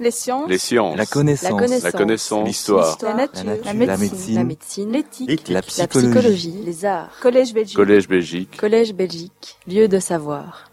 [0.00, 0.48] Les sciences.
[0.48, 0.96] Les sciences.
[0.96, 1.82] La connaissance.
[1.84, 2.40] La connaissance.
[2.40, 2.46] La.
[2.46, 2.98] L'histoire.
[3.02, 3.44] La nature.
[3.44, 3.66] La nature.
[3.66, 3.94] La médecine.
[3.94, 4.34] La médecine.
[4.34, 4.92] La médecine.
[4.92, 5.48] L'éthique.
[5.48, 6.54] La La psychologie.
[6.64, 7.10] Les arts.
[7.20, 7.76] Collège Belgique.
[7.76, 8.56] Collège Belgique.
[8.56, 9.58] Collège Belgique.
[9.68, 10.70] Lieu de savoir.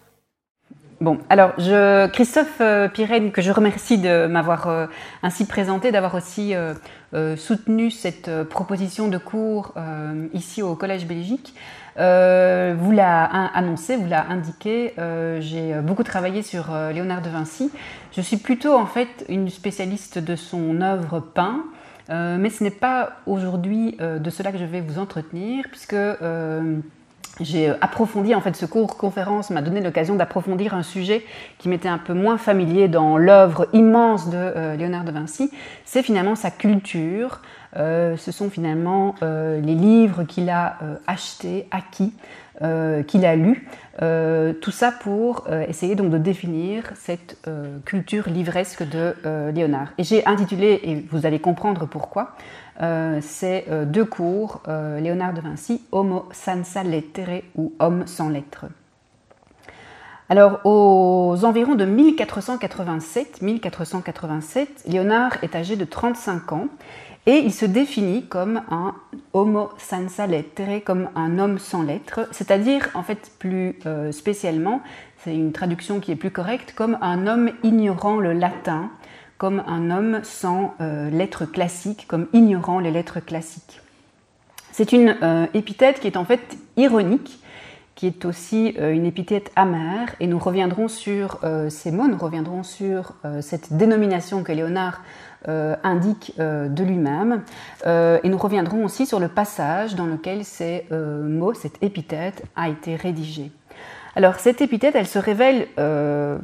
[1.00, 4.88] Bon, alors je, Christophe euh, Pirenne, que je remercie de m'avoir euh,
[5.21, 6.73] ainsi présenté, d'avoir aussi euh,
[7.14, 11.54] euh, soutenu cette euh, proposition de cours euh, ici au Collège Belgique,
[12.00, 14.93] euh, vous l'a annoncé, vous l'a indiqué.
[15.00, 17.71] euh, J'ai beaucoup travaillé sur euh, Léonard de Vinci.
[18.11, 21.64] Je suis plutôt en fait une spécialiste de son œuvre peint.
[22.10, 25.96] mais ce n'est pas aujourd'hui de cela que je vais vous entretenir, puisque
[27.42, 31.25] j'ai approfondi, en fait, ce cours conférence m'a donné l'occasion d'approfondir un sujet
[31.59, 35.52] qui m'était un peu moins familier dans l'œuvre immense de Léonard de Vinci.
[35.84, 37.42] C'est finalement sa culture.
[37.76, 42.14] Euh, ce sont finalement euh, les livres qu'il a euh, achetés, acquis,
[43.08, 43.67] qu'il a lus.
[44.00, 47.38] Tout ça pour essayer donc de définir cette
[47.86, 49.14] culture livresque de
[49.52, 49.90] Léonard.
[50.00, 52.36] Et j'ai intitulé, et vous allez comprendre pourquoi,
[53.22, 58.66] ces deux cours, Léonard de Vinci, Homo senza lettere ou Homme sans lettres.
[60.30, 66.68] Alors, aux environs de 1487, 1487, Léonard est âgé de 35 ans
[67.28, 68.95] et il se définit comme un
[69.33, 74.81] homo senza lettere, comme un homme sans lettres, c'est-à-dire, en fait, plus euh, spécialement,
[75.23, 78.89] c'est une traduction qui est plus correcte, comme un homme ignorant le latin,
[79.38, 83.81] comme un homme sans euh, lettres classiques, comme ignorant les lettres classiques.
[84.72, 87.39] C'est une euh, épithète qui est en fait ironique,
[87.95, 93.16] qui est aussi une épithète amère, et nous reviendrons sur ces mots, nous reviendrons sur
[93.41, 95.02] cette dénomination que Léonard
[95.84, 97.42] indique euh, de lui-même,
[97.86, 102.44] euh, et nous reviendrons aussi sur le passage dans lequel ces euh, mots, cette épithète,
[102.56, 103.52] a été rédigée.
[104.18, 106.40] Alors cette épithète, elle se révèle, euh,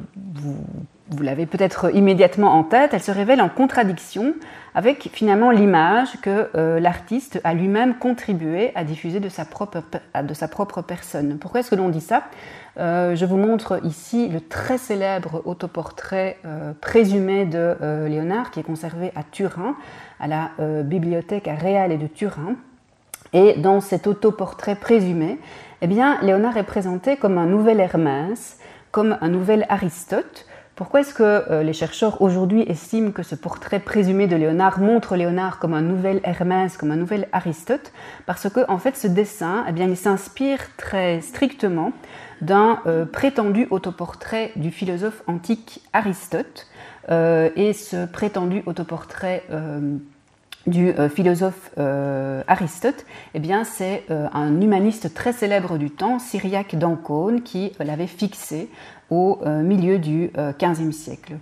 [1.10, 4.34] vous, l'avez peut-être immédiatement en tête, elle se révèle en contradiction
[4.76, 11.38] avec finalement l'image que euh, l'artiste a lui-même contribué à diffuser de sa propre personne.
[11.38, 12.24] Pourquoi est-ce que l'on dit ça?
[12.78, 18.60] Euh, Je vous montre ici le très célèbre autoportrait euh, présumé de euh, Léonard qui
[18.60, 19.76] est conservé à Turin,
[20.20, 20.50] à la
[20.82, 22.54] bibliothèque réale de Turin.
[23.32, 25.38] Et dans cet autoportrait présumé,
[25.82, 28.58] eh bien, Léonard est présenté comme un nouvel Hermès,
[28.90, 30.46] comme un nouvel Aristote.
[30.76, 35.58] Pourquoi est-ce que les chercheurs aujourd'hui estiment que ce portrait présumé de Léonard montre Léonard
[35.58, 37.92] comme un nouvel Hermès, comme un nouvel Aristote?
[38.24, 41.92] Parce que, en fait, ce dessin, eh bien, il s'inspire très strictement
[42.40, 46.66] d'un euh, prétendu autoportrait du philosophe antique Aristote.
[47.10, 49.96] Euh, et ce prétendu autoportrait euh,
[50.66, 51.72] du philosophe
[52.48, 58.70] Aristote, eh bien, c'est un humaniste très célèbre du temps, Cyriaque d'Ancône, qui l'avait fixé
[59.10, 61.34] au milieu du XVe siècle.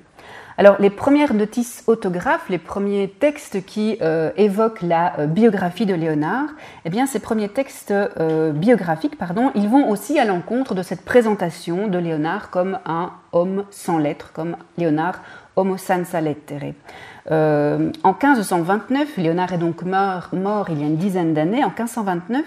[0.62, 5.94] Alors, les premières notices autographes, les premiers textes qui euh, évoquent la euh, biographie de
[5.94, 6.50] Léonard,
[6.84, 11.04] eh bien, ces premiers textes euh, biographiques, pardon, ils vont aussi à l'encontre de cette
[11.04, 15.20] présentation de Léonard comme un homme sans lettres, comme Léonard
[15.56, 16.74] homo senza lettere.
[17.28, 20.30] En 1529, Léonard est donc mort,
[20.68, 21.64] il y a une dizaine d'années.
[21.64, 22.44] En 1529,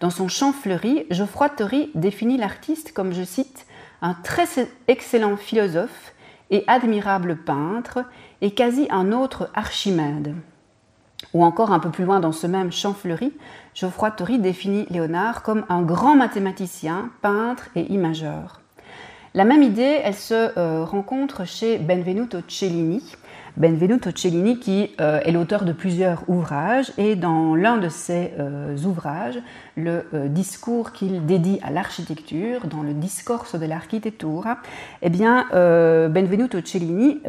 [0.00, 3.66] dans son chant fleuri, Geoffroy Tory définit l'artiste comme, je cite,
[4.00, 4.48] un très
[4.88, 6.11] excellent philosophe
[6.52, 8.04] et admirable peintre
[8.40, 10.36] et quasi un autre Archimède.
[11.34, 13.32] Ou encore un peu plus loin dans ce même chant fleuri,
[13.74, 18.60] Geoffroy Tory définit Léonard comme un grand mathématicien, peintre et imageur.
[19.34, 23.02] La même idée, elle se euh, rencontre chez Benvenuto Cellini.
[23.58, 28.76] Benvenuto Cellini qui euh, est l'auteur de plusieurs ouvrages et dans l'un de ses euh,
[28.84, 29.38] ouvrages,
[29.76, 34.58] le euh, discours qu'il dédie à l'architecture, dans le Discorso dell'architettura,
[35.02, 37.20] eh bien Benvenuto Cellini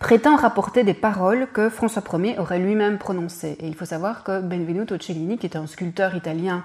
[0.00, 3.56] prétend rapporter des paroles que François Ier aurait lui-même prononcées.
[3.60, 6.64] Et il faut savoir que Benvenuto Cellini, qui est un sculpteur italien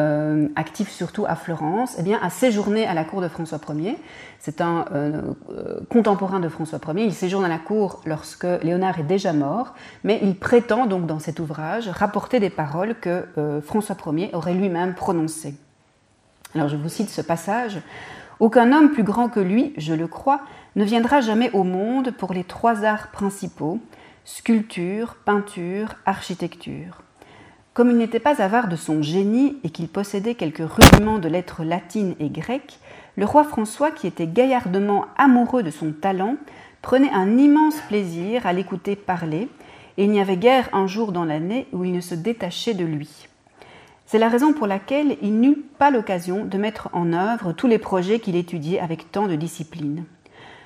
[0.00, 3.98] euh, actif surtout à Florence, eh bien, a séjourné à la cour de François Ier.
[4.38, 7.04] C'est un euh, euh, contemporain de François Ier.
[7.04, 11.18] Il séjourne à la cour lorsque Léonard est déjà mort, mais il prétend donc dans
[11.18, 13.26] cet ouvrage rapporter des paroles que
[13.64, 15.54] François Ier aurait lui-même prononcées.
[16.54, 17.80] Alors je vous cite ce passage.
[18.38, 20.40] Aucun homme plus grand que lui, je le crois,
[20.76, 23.78] ne viendra jamais au monde pour les trois arts principaux,
[24.24, 27.02] sculpture, peinture, architecture.
[27.80, 31.64] Comme il n'était pas avare de son génie et qu'il possédait quelques rudiments de lettres
[31.64, 32.78] latines et grecques,
[33.16, 36.36] le roi François, qui était gaillardement amoureux de son talent,
[36.82, 39.48] prenait un immense plaisir à l'écouter parler,
[39.96, 42.84] et il n'y avait guère un jour dans l'année où il ne se détachait de
[42.84, 43.28] lui.
[44.04, 47.78] C'est la raison pour laquelle il n'eut pas l'occasion de mettre en œuvre tous les
[47.78, 50.04] projets qu'il étudiait avec tant de discipline.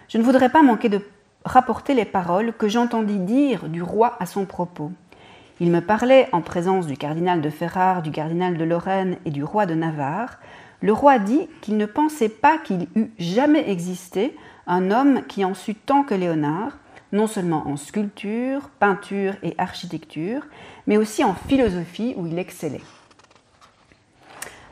[0.09, 1.01] Je ne voudrais pas manquer de
[1.45, 4.91] rapporter les paroles que j'entendis dire du roi à son propos.
[5.61, 9.45] Il me parlait en présence du cardinal de Ferrare, du cardinal de Lorraine et du
[9.45, 10.41] roi de Navarre.
[10.81, 14.37] Le roi dit qu'il ne pensait pas qu'il eût jamais existé
[14.67, 16.73] un homme qui en sut tant que Léonard,
[17.13, 20.43] non seulement en sculpture, peinture et architecture,
[20.89, 22.83] mais aussi en philosophie où il excellait.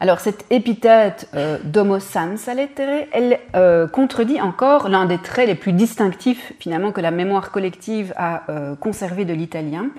[0.01, 5.55] Alors cette épithète euh, d'homo sans lettere, elle euh, contredit encore l'un des traits les
[5.55, 9.91] plus distinctifs finalement que la mémoire collective a euh, conservé de l'italien.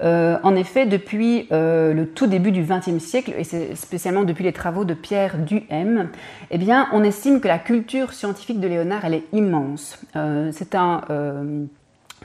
[0.00, 4.94] En effet, depuis le tout début du XXe siècle, et spécialement depuis les travaux de
[4.94, 6.08] Pierre Duhem,
[6.50, 10.00] eh bien, on estime que la culture scientifique de Léonard, elle est immense.
[10.52, 11.02] C'est un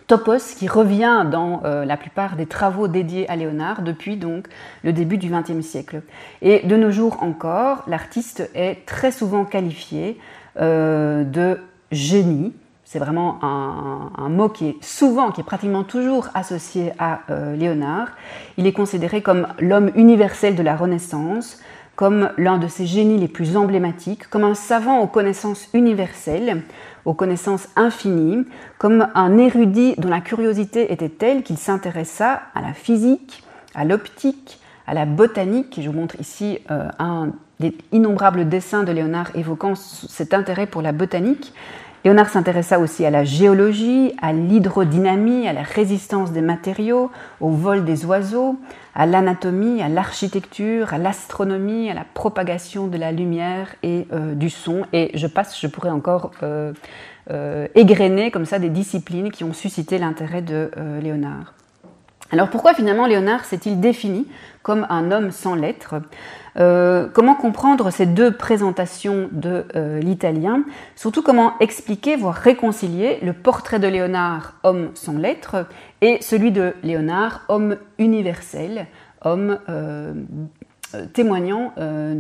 [0.07, 4.47] topos qui revient dans euh, la plupart des travaux dédiés à Léonard depuis donc
[4.83, 6.01] le début du XXe siècle.
[6.41, 10.19] Et de nos jours encore, l'artiste est très souvent qualifié
[10.59, 11.59] euh, de
[11.91, 12.53] génie.
[12.93, 18.09] C'est vraiment un, mot qui est souvent, qui est pratiquement toujours associé à euh, Léonard.
[18.57, 21.59] Il est considéré comme l'homme universel de la Renaissance,
[21.95, 26.61] comme l'un de ses génies les plus emblématiques, comme un savant aux connaissances universelles,
[27.03, 28.45] aux connaissances infinies,
[28.77, 33.43] comme un érudit dont la curiosité était telle qu'il s'intéressa à la physique,
[33.73, 35.79] à l'optique, à la botanique.
[35.81, 40.83] Je vous montre ici euh, un des innombrables dessins de Léonard évoquant cet intérêt pour
[40.83, 41.53] la botanique.
[42.03, 47.09] Léonard s'intéressa aussi à la géologie, à l'hydrodynamie, à la résistance des matériaux,
[47.39, 48.57] au vol des oiseaux,
[48.93, 54.49] à l'anatomie, à l'architecture, à l'astronomie, à la propagation de la lumière et euh, du
[54.49, 54.85] son.
[54.91, 56.73] Et je passe, je pourrais encore euh,
[57.31, 60.71] euh, égrener comme ça des disciplines qui ont suscité l'intérêt de
[61.01, 61.53] Léonard.
[62.33, 64.27] Alors pourquoi finalement Léonard s'est-il défini
[64.61, 65.95] comme un homme sans lettres?
[66.57, 70.63] Euh, Comment comprendre ces deux présentations de euh, l'italien?
[70.95, 75.65] Surtout comment expliquer, voire réconcilier le portrait de Léonard, homme sans lettres,
[76.01, 78.87] et celui de Léonard, homme universel,
[79.21, 80.13] homme euh,
[81.13, 82.19] témoignant de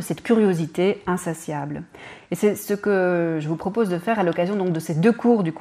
[0.00, 1.82] cette curiosité insatiable.
[2.30, 5.12] Et c'est ce que je vous propose de faire à l'occasion donc de ces deux
[5.12, 5.52] cours du,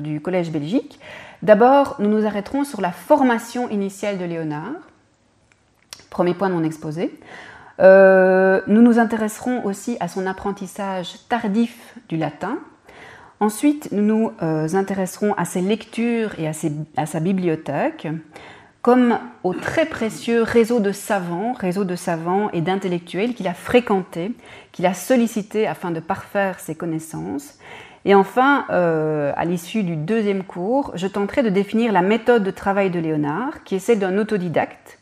[0.00, 1.00] du Collège Belgique.
[1.42, 4.88] D'abord, nous nous arrêterons sur la formation initiale de Léonard,
[6.10, 7.18] premier point de mon exposé.
[7.80, 12.58] Euh, nous nous intéresserons aussi à son apprentissage tardif du latin.
[13.40, 18.08] Ensuite, nous nous euh, intéresserons à ses lectures et à sa bibliothèque
[18.82, 24.32] comme au très précieux réseau de savants, réseau de savants et d'intellectuels qu'il a fréquenté,
[24.72, 27.58] qu'il a sollicité afin de parfaire ses connaissances.
[28.04, 32.50] Et enfin, euh, à l'issue du deuxième cours, je tenterai de définir la méthode de
[32.50, 34.97] travail de Léonard, qui est celle d'un autodidacte,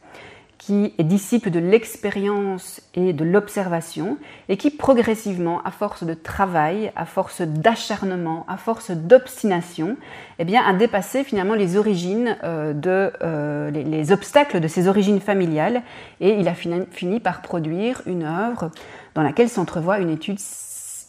[0.67, 4.19] qui est disciple de l'expérience et de l'observation,
[4.49, 9.97] et qui progressivement, à force de travail, à force d'acharnement, à force d'obstination,
[10.41, 15.21] eh bien, a dépassé finalement les origines euh, de euh, les, obstacles de ses origines
[15.21, 15.83] familiales,
[16.21, 18.73] et il a fini, par produire une œuvre
[19.15, 20.41] dans laquelle s'entrevoit une étude,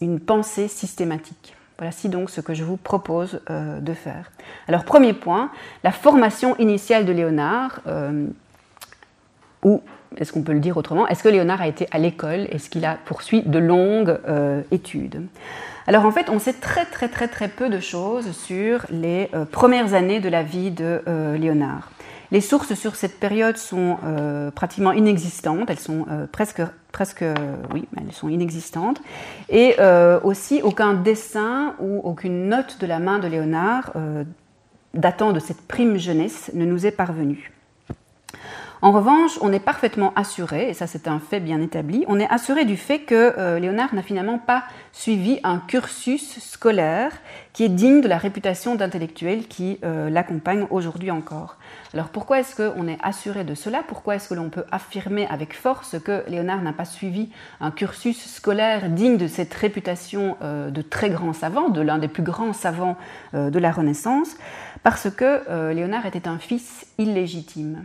[0.01, 1.55] une pensée systématique.
[1.79, 4.31] Voici donc ce que je vous propose euh, de faire.
[4.67, 5.49] Alors, premier point,
[5.83, 7.81] la formation initiale de Léonard
[9.63, 9.81] ou
[10.17, 12.85] est-ce qu'on peut le dire autrement Est-ce que Léonard a été à l'école Est-ce qu'il
[12.85, 15.23] a poursuivi de longues euh, études?
[15.85, 19.45] Alors en fait, on sait très très très très peu de choses sur les euh,
[19.45, 21.91] premières années de la vie de euh, Léonard.
[22.31, 23.95] Les sources sur cette période sont
[24.53, 26.61] pratiquement inexistantes, elles sont presque,
[26.91, 27.23] presque,
[27.73, 29.01] oui, elles sont inexistantes,
[29.47, 29.77] et
[30.25, 33.93] aussi aucun dessin ou aucune note de la main de Léonard
[34.93, 37.53] datant de cette prime jeunesse ne nous est parvenue.
[38.83, 42.29] En revanche, on est parfaitement assuré, et ça c'est un fait bien établi, on est
[42.29, 47.11] assuré du fait que euh, Léonard n'a finalement pas suivi un cursus scolaire
[47.53, 51.57] qui est digne de la réputation d'intellectuel qui euh, l'accompagne aujourd'hui encore.
[51.95, 53.81] Alors pourquoi est-ce qu'on est assuré de cela?
[53.81, 58.31] Pourquoi est-ce que l'on peut affirmer avec force que Léonard n'a pas suivi un cursus
[58.31, 62.53] scolaire digne de cette réputation euh, de très grand savant, de l'un des plus grands
[62.53, 62.97] savants
[63.33, 64.37] de la Renaissance?
[64.83, 67.83] Parce que Léonard était un fils illégitime.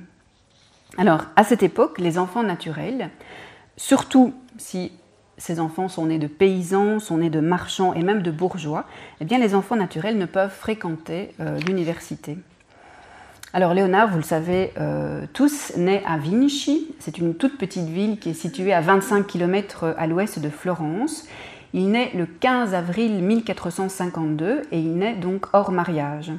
[0.99, 3.11] Alors, à cette époque, les enfants naturels,
[3.77, 4.93] surtout si
[5.39, 8.85] ces enfants sont nés de paysans, sont nés de marchands et même de bourgeois,
[9.21, 12.37] eh bien les enfants naturels ne peuvent fréquenter euh, l'université.
[13.55, 16.89] Alors Léonard, vous le savez euh, tous, naît à Vinci.
[17.01, 21.27] C'est une toute petite ville qui est située à 25 km à l'ouest de Florence.
[21.75, 26.33] Il naît le 15 avril 1452 et il naît donc hors mariage.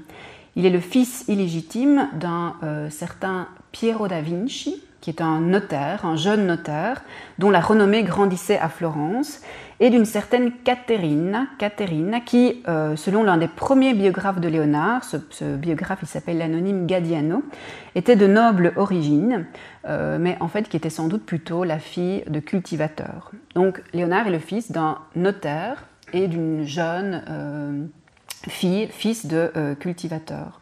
[0.56, 6.06] Il est le fils illégitime d'un euh, certain Piero da Vinci, qui est un notaire,
[6.06, 7.04] un jeune notaire,
[7.40, 9.42] dont la renommée grandissait à Florence.
[9.80, 15.18] et d'une certaine Catherine, Catherine qui, euh, selon l'un des premiers biographes de Léonard, ce,
[15.56, 17.44] biographe il s'appelle l'anonyme Gadiano,
[17.96, 19.46] était de noble origine,
[19.86, 23.32] euh, mais en fait qui était sans doute plutôt la fille de cultivateur.
[23.56, 27.90] Donc Léonard est le fils d'un notaire et d'une jeune
[28.50, 30.62] fille, fils de cultivateur.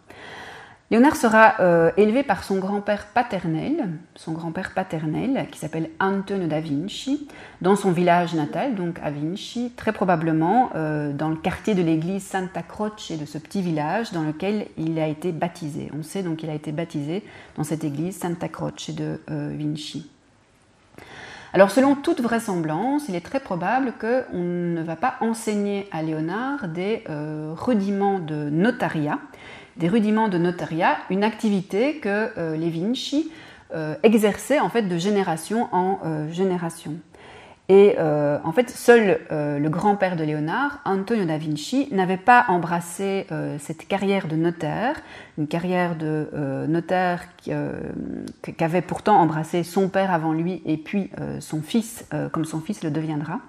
[0.92, 6.60] Léonard sera euh, élevé par son grand-père paternel, son grand-père paternel, qui s'appelle Antonio da
[6.60, 7.30] Vinci,
[7.62, 12.26] dans son village natal, donc à Vinci, très probablement euh, dans le quartier de l'église
[12.26, 15.90] Santa Croce de ce petit village dans lequel il a été baptisé.
[15.98, 17.24] On sait donc qu'il a été baptisé
[17.56, 20.12] dans cette église Santa Croce de euh, Vinci.
[21.54, 26.70] Alors selon toute vraisemblance, il est très probable qu'on ne va pas enseigner à Léonard
[26.70, 27.04] des
[27.58, 29.20] rudiments de notariat,
[29.78, 32.58] des rudiments de notariat, une activité que euh,
[33.74, 36.96] euh, exerçaient en fait de génération en euh, génération.
[37.74, 43.28] Et en fait, seul le grand-père de Léonard, Antonio da Vinci, n'avait pas embrassé
[43.60, 45.02] cette carrière de notaire,
[45.38, 46.28] une carrière de
[46.68, 47.24] notaire
[48.58, 52.92] qu'avait pourtant embrassé son père avant lui et puis son fils, comme son fils le
[52.92, 53.40] deviendra.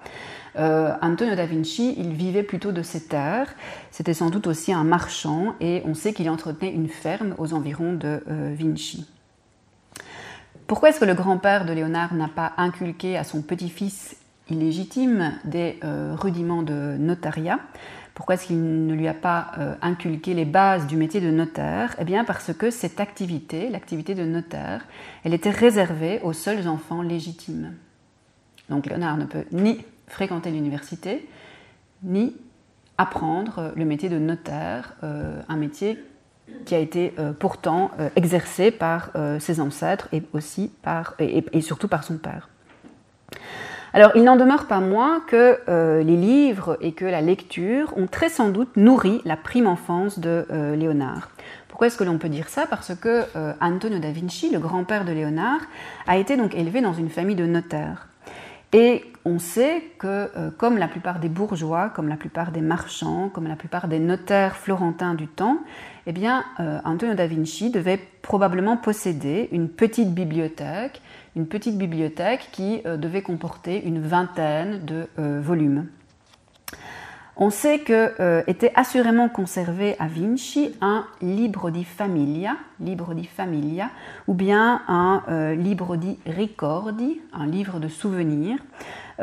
[0.57, 3.53] Euh, Antonio da Vinci, il vivait plutôt de ses terres.
[3.91, 7.93] C'était sans doute aussi un marchand et on sait qu'il entretenait une ferme aux environs
[7.93, 9.07] de euh, Vinci.
[10.73, 14.15] Pourquoi est-ce que le grand-père de Léonard n'a pas inculqué à son petit-fils
[14.49, 17.59] illégitime des euh, rudiments de notariat
[18.15, 19.51] pourquoi est-ce qu'il ne lui a pas
[19.83, 21.95] inculqué les bases du métier de notaire?
[21.99, 24.87] Eh bien parce que cette activité, l'activité de notaire,
[25.23, 27.73] elle était réservée aux seuls enfants légitimes.
[28.69, 31.27] Donc Léonard ne peut ni fréquenter l'université,
[32.01, 32.35] ni
[32.97, 35.99] apprendre le métier de notaire, euh, un métier
[36.65, 41.87] qui a été euh, pourtant euh, exercé par ses ancêtres et aussi par, et, surtout
[41.87, 42.49] par son père.
[43.93, 45.59] Alors, il n'en demeure pas moins que
[46.01, 50.47] les livres et que la lecture ont très sans doute nourri la prime enfance de
[50.75, 51.29] Léonard.
[51.67, 52.65] Pourquoi est-ce que l'on peut dire ça?
[52.67, 53.23] Parce que
[53.61, 55.61] Antonio da Vinci, le grand-père de Léonard,
[56.07, 58.07] a été donc élevé dans une famille de notaires.
[58.73, 63.29] Et on sait que, euh, comme la plupart des bourgeois, comme la plupart des marchands,
[63.29, 65.59] comme la plupart des notaires florentins du temps,
[66.05, 71.01] eh bien, euh, Antonio da Vinci devait probablement posséder une petite bibliothèque,
[71.35, 75.87] une petite bibliothèque qui euh, devait comporter une vingtaine de volumes.
[77.35, 83.25] On sait que euh, était assurément conservé à Vinci un libro di famiglia, libro di
[83.25, 83.89] famiglia,
[84.27, 88.59] ou bien un euh, libro di ricordi, un livre de souvenirs.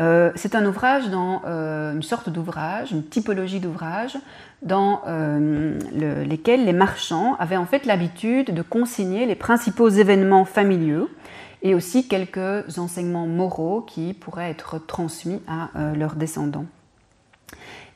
[0.01, 4.17] Euh, c'est un ouvrage dans une sorte d'ouvrage, une typologie d'ouvrage
[4.63, 5.03] dans
[5.93, 11.09] lesquels les marchands avaient en fait l'habitude de consigner les principaux événements familiaux
[11.63, 16.67] et aussi quelques enseignements moraux qui pourraient être transmis à leurs descendants.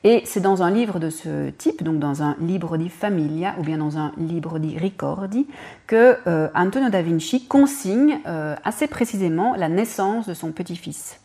[0.07, 3.63] Et c'est dans un livre de ce type, donc dans un libro di famiglia ou
[3.63, 5.47] bien dans un libro di ricordi,
[5.87, 11.21] que euh, Antonio da Vinci consigne euh, assez précisément la naissance de son petit-fils.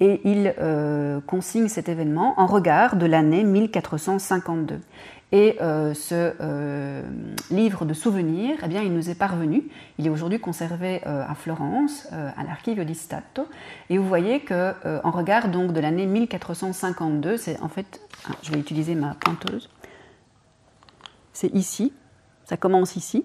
[0.00, 4.80] Et il euh, consigne cet événement en regard de l'année 1452.
[5.32, 7.02] Et euh, ce euh,
[7.50, 9.64] livre de souvenirs, eh bien, il nous est parvenu.
[9.98, 13.46] Il est aujourd'hui conservé à Florence, à l'Archivio di Stato.
[13.90, 14.72] Et vous voyez que,
[15.04, 19.70] en regard donc de l'année 1452, c'est en fait, ah, je vais utiliser ma pointeuse.
[21.32, 21.92] C'est ici.
[22.44, 23.24] Ça commence ici.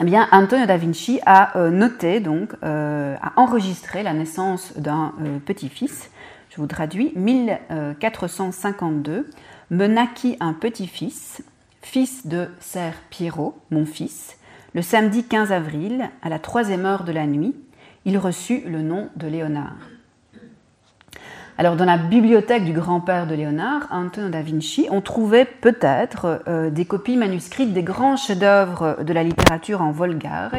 [0.00, 5.12] Eh bien, Antonio da Vinci a noté donc, a enregistré la naissance d'un
[5.44, 6.08] petit-fils.
[6.50, 9.28] Je vous traduis 1452
[9.70, 11.42] me naquit un petit-fils,
[11.82, 14.36] fils de Ser Piero, mon fils.
[14.74, 17.54] Le samedi 15 avril, à la troisième heure de la nuit,
[18.04, 19.76] il reçut le nom de Léonard.
[21.60, 26.70] Alors, dans la bibliothèque du grand-père de Léonard, Antonio da Vinci, on trouvait peut-être euh,
[26.70, 30.52] des copies manuscrites des grands chefs-d'œuvre de la littérature en volgare,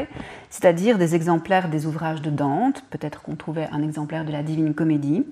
[0.50, 4.74] c'est-à-dire des exemplaires des ouvrages de Dante, peut-être qu'on trouvait un exemplaire de la Divine
[4.74, 5.26] Comédie.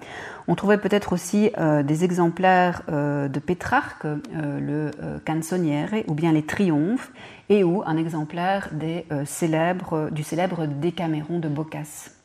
[0.47, 4.91] On trouvait peut-être aussi euh, des exemplaires euh, de Pétrarque, le
[5.25, 7.11] Canzoniere, ou bien les Triomphes,
[7.49, 12.16] et ou un exemplaire des, célèbres, du célèbre Décaméron de Boccace.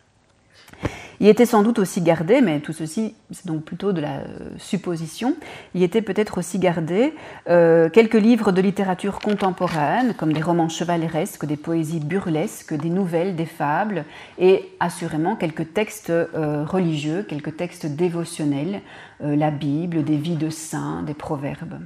[1.20, 4.50] Il était sans doute aussi gardé, mais tout ceci c'est donc plutôt de la euh,
[4.58, 5.36] supposition,
[5.74, 7.14] il était peut-être aussi gardé
[7.48, 13.36] euh, quelques livres de littérature contemporaine, comme des romans chevaleresques, des poésies burlesques, des nouvelles,
[13.36, 14.04] des fables,
[14.38, 18.80] et assurément quelques textes euh, religieux, quelques textes dévotionnels,
[19.20, 21.78] la Bible, des vies de saints, des proverbes.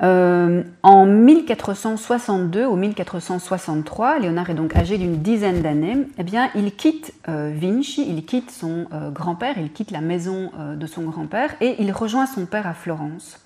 [0.00, 7.12] En 1462 ou 1463, Léonard est donc âgé d'une dizaine d'années, eh bien, il quitte
[7.26, 12.26] Vinci, il quitte son grand-père, il quitte la maison de son grand-père et il rejoint
[12.26, 13.40] son père à Florence.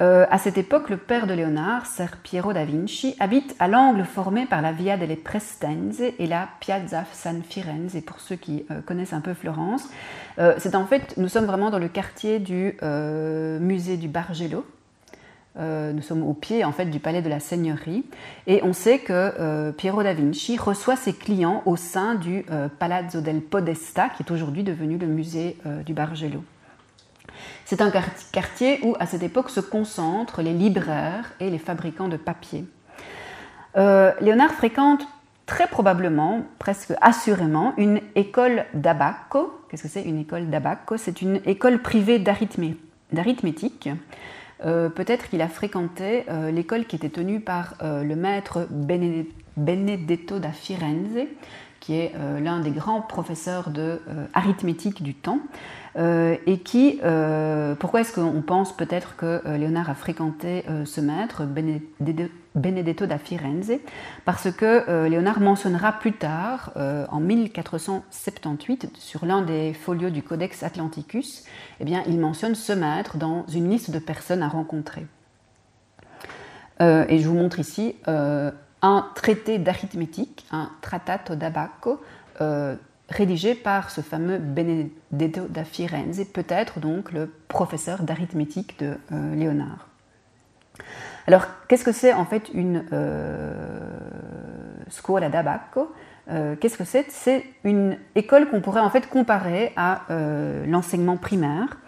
[0.00, 4.04] Euh, à cette époque, le père de Léonard, Ser Piero da Vinci, habite à l'angle
[4.04, 7.96] formé par la Via delle Prestenze et la Piazza San Firenze.
[7.96, 9.88] Et pour ceux qui euh, connaissent un peu Florence,
[10.38, 12.76] euh, c'est en fait, nous sommes vraiment dans le quartier du
[13.60, 14.64] musée du Bargello.
[15.58, 18.04] Nous sommes au pied en fait du palais de la Seigneurie
[18.46, 22.44] et on sait que Piero da Vinci reçoit ses clients au sein du
[22.78, 26.44] Palazzo del Podesta, qui est aujourd'hui devenu le musée du Bargello.
[27.64, 27.90] C'est un
[28.32, 32.64] quartier où, à cette époque, se concentrent les libraires et les fabricants de papier.
[33.76, 35.06] Euh, Léonard fréquente
[35.46, 39.52] très probablement, presque assurément, une école d'Abaco.
[39.68, 40.96] Qu'est-ce que c'est une école d'Abaco?
[40.96, 43.88] C'est une école privée d'arithmétique.
[44.64, 48.66] Euh, peut-être qu'il a fréquenté euh, l'école qui était tenue par le maître
[49.56, 51.26] Benedetto da Firenze,
[51.80, 54.00] qui est l'un des grands professeurs de
[54.34, 55.40] arithmétique du temps.
[55.98, 61.00] Euh, et qui, euh, pourquoi est-ce qu'on pense peut-être que euh, Léonard a fréquenté ce
[61.00, 63.72] maître, Benedetto da Firenze
[64.24, 71.44] Parce que Léonard mentionnera plus tard, en 1478, sur l'un des folios du Codex Atlanticus,
[71.80, 75.06] eh bien, il mentionne ce maître dans une liste de personnes à rencontrer.
[76.80, 82.00] et je vous montre ici un traité d'arithmétique, un Trattato d'Abaco,
[83.08, 89.87] rédigé par ce fameux Benedetto da Firenze, peut-être donc le professeur d'arithmétique de euh, Léonard.
[91.26, 93.52] Alors, qu'est-ce que c'est en fait une euh,
[94.88, 95.92] scuola d'Abaco
[96.30, 97.06] euh, Qu'est-ce que c'est?
[97.10, 101.78] C'est une école qu'on pourrait en fait comparer à euh, l'enseignement primaire.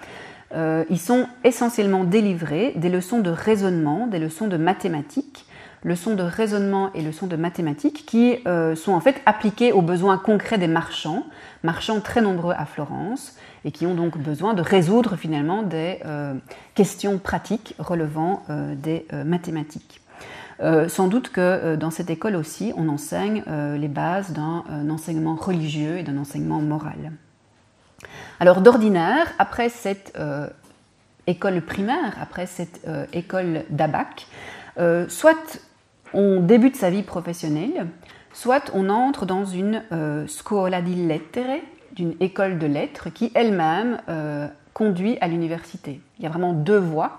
[0.55, 5.47] ils sont essentiellement délivrés des leçons de raisonnement, des leçons de mathématiques,
[5.83, 10.19] leçons de raisonnement et leçons de mathématiques qui euh, sont en fait appliquées aux besoins
[10.19, 11.25] concrets des marchands,
[11.63, 16.35] marchands très nombreux à Florence, et qui ont donc besoin de résoudre finalement des euh,
[16.75, 20.01] questions pratiques relevant euh, des mathématiques.
[20.89, 23.43] sans doute que dans cette école aussi, on enseigne
[23.79, 27.13] les bases d'un enseignement religieux et d'un enseignement moral.
[28.41, 30.13] Alors d'ordinaire, après cette
[31.27, 34.27] école primaire, après cette école d'Abac,
[35.09, 35.61] soit
[36.15, 37.87] on débute sa vie professionnelle,
[38.33, 41.61] soit on entre dans une euh, scuola di lettere,
[41.93, 46.01] d'une école de lettres qui elle-même euh, conduit à l'université.
[46.19, 47.19] Il y a vraiment deux voies.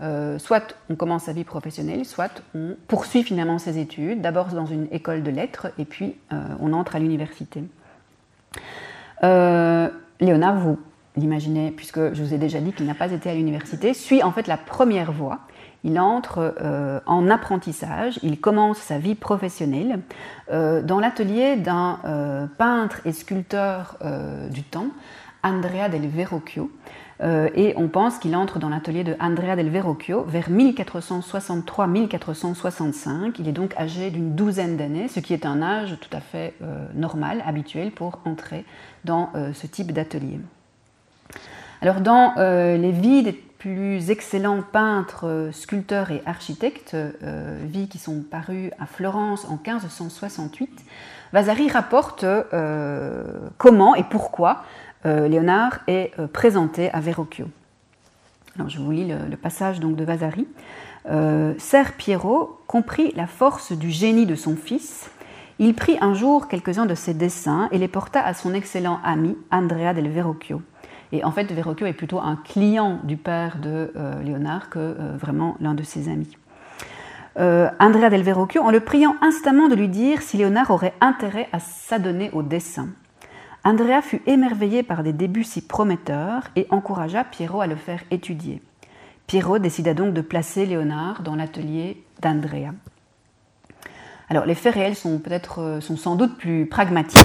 [0.00, 4.66] Euh, soit on commence sa vie professionnelle, soit on poursuit finalement ses études, d'abord dans
[4.66, 6.16] une école de lettres et puis
[6.60, 7.62] on entre à l'université.
[9.22, 10.78] Léonard, vous
[11.16, 14.32] l'imaginez, puisque je vous ai déjà dit qu'il n'a pas été à l'université, suit en
[14.32, 15.40] fait la première voie
[15.84, 19.98] il entre euh, en apprentissage, il commence sa vie professionnelle
[20.50, 23.98] euh, dans l'atelier d'un euh, peintre et sculpteur
[24.50, 24.86] du temps,
[25.42, 26.70] Andrea del Verrocchio.
[27.20, 33.36] et on pense qu'il entre dans l'atelier de Andrea del Verrocchio vers 1463-1465.
[33.38, 36.54] Il est donc âgé d'une douzaine d'années, ce qui est un âge tout à fait
[36.94, 38.64] normal, habituel pour entrer
[39.04, 40.40] dans ce type d'atelier.
[41.80, 48.72] Alors dans les vies des plus excellents peintres, sculpteurs et architectes, euh, qui sont parus
[48.80, 50.68] à Florence en 1568,
[51.32, 53.22] Vasari rapporte euh,
[53.58, 54.64] comment et pourquoi
[55.06, 57.46] euh, Léonard est présenté à Verrocchio.
[58.66, 60.48] Je vous lis le, passage donc de Vasari.
[61.58, 65.08] Ser Piero comprit la force du génie de son fils.
[65.60, 69.38] Il prit un jour quelques-uns de ses dessins et les porta à son excellent ami
[69.52, 70.62] Andrea del Verrocchio.
[71.12, 75.16] Et en fait, Verrocchio est plutôt un client du père de euh, Léonard que euh,
[75.16, 76.36] vraiment l'un de ses amis.
[77.38, 81.48] Euh, Andrea del Verrocchio, en le priant instamment de lui dire si Léonard aurait intérêt
[81.52, 82.88] à s'adonner au dessin.
[83.64, 88.60] Andrea fut émerveillé par des débuts si prometteurs et encouragea Piero à le faire étudier.
[89.26, 92.72] Piero décida donc de placer Léonard dans l'atelier d'Andrea.
[94.28, 97.18] Alors les faits réels sont peut-être sont sans doute plus pragmatiques.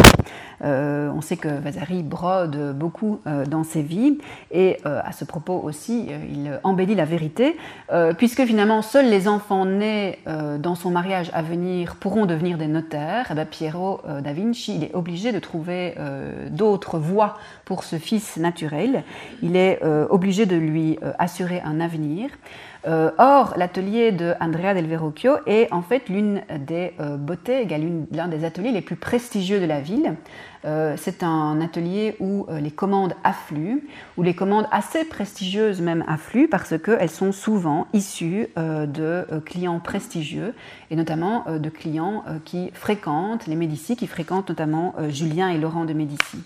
[0.64, 4.18] Euh, on sait que Vasari brode beaucoup euh, dans ses vies
[4.52, 7.58] et euh, à ce propos aussi, il embellit la vérité,
[8.18, 10.20] puisque finalement seuls les enfants nés
[10.60, 13.28] dans son mariage à venir pourront devenir des notaires.
[13.32, 15.96] Eh bien, Piero da Vinci, il est obligé de trouver
[16.50, 19.04] d'autres voies pour ce fils naturel.
[19.42, 22.30] Il est obligé de lui assurer un avenir.
[22.88, 27.78] Or, l'atelier de Andrea del Verrocchio est en fait l'une des bottega,
[28.12, 30.16] l'un des ateliers les plus prestigieux de la ville,
[30.96, 36.78] c'est un atelier où les commandes affluent, où les commandes assez prestigieuses même affluent parce
[36.78, 40.54] qu'elles sont souvent issues de clients prestigieux
[40.90, 45.94] et notamment de clients qui fréquentent les Médicis, qui fréquentent notamment Julien et Laurent de
[45.94, 46.44] Médicis.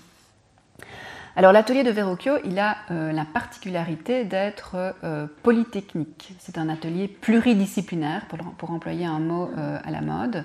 [1.37, 6.33] Alors l'atelier de Verrocchio, il a euh, la particularité d'être euh, polytechnique.
[6.39, 8.25] C'est un atelier pluridisciplinaire,
[8.57, 10.43] pour, employer un mot euh, à la mode.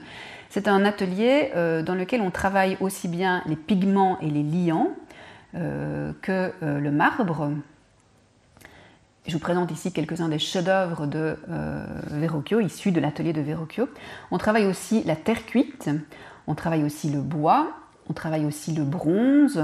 [0.48, 1.50] C'est un atelier
[1.84, 4.92] dans lequel on travaille aussi bien les pigments et les liants
[5.52, 7.50] que le marbre.
[9.26, 11.36] Je vous présente ici quelques-uns des chefs-d'œuvre de
[12.12, 13.88] Verrocchio, issus de l'atelier de Verrocchio.
[14.30, 15.90] On travaille aussi la terre cuite,
[16.46, 17.72] on travaille aussi le bois,
[18.08, 19.62] on travaille aussi le bronze,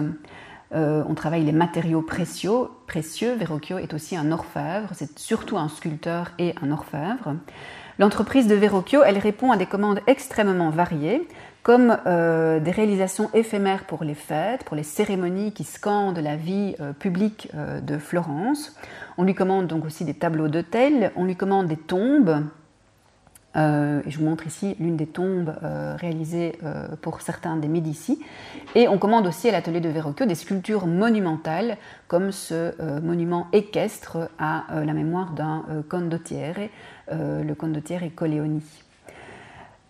[0.74, 2.68] euh, on travaille les matériaux précieux.
[2.86, 3.34] précieux.
[3.34, 7.36] Verrocchio est aussi un orfèvre, c'est surtout un sculpteur et un orfèvre.
[7.98, 11.28] L'entreprise de Verrocchio, elle répond à des commandes extrêmement variées,
[11.62, 16.74] comme euh, des réalisations éphémères pour les fêtes, pour les cérémonies qui scandent la vie
[16.80, 18.76] euh, publique de Florence.
[19.18, 22.44] On lui commande donc aussi des tableaux d'autel, on lui commande des tombes,
[23.56, 28.18] euh, je vous montre ici l'une des tombes euh, réalisées euh, pour certains des Médicis.
[28.74, 31.76] Et on commande aussi à l'atelier de Verrocchio des sculptures monumentales,
[32.08, 36.68] comme ce monument équestre à la mémoire d'un condottiere,
[37.10, 38.62] le condottiere Coleoni.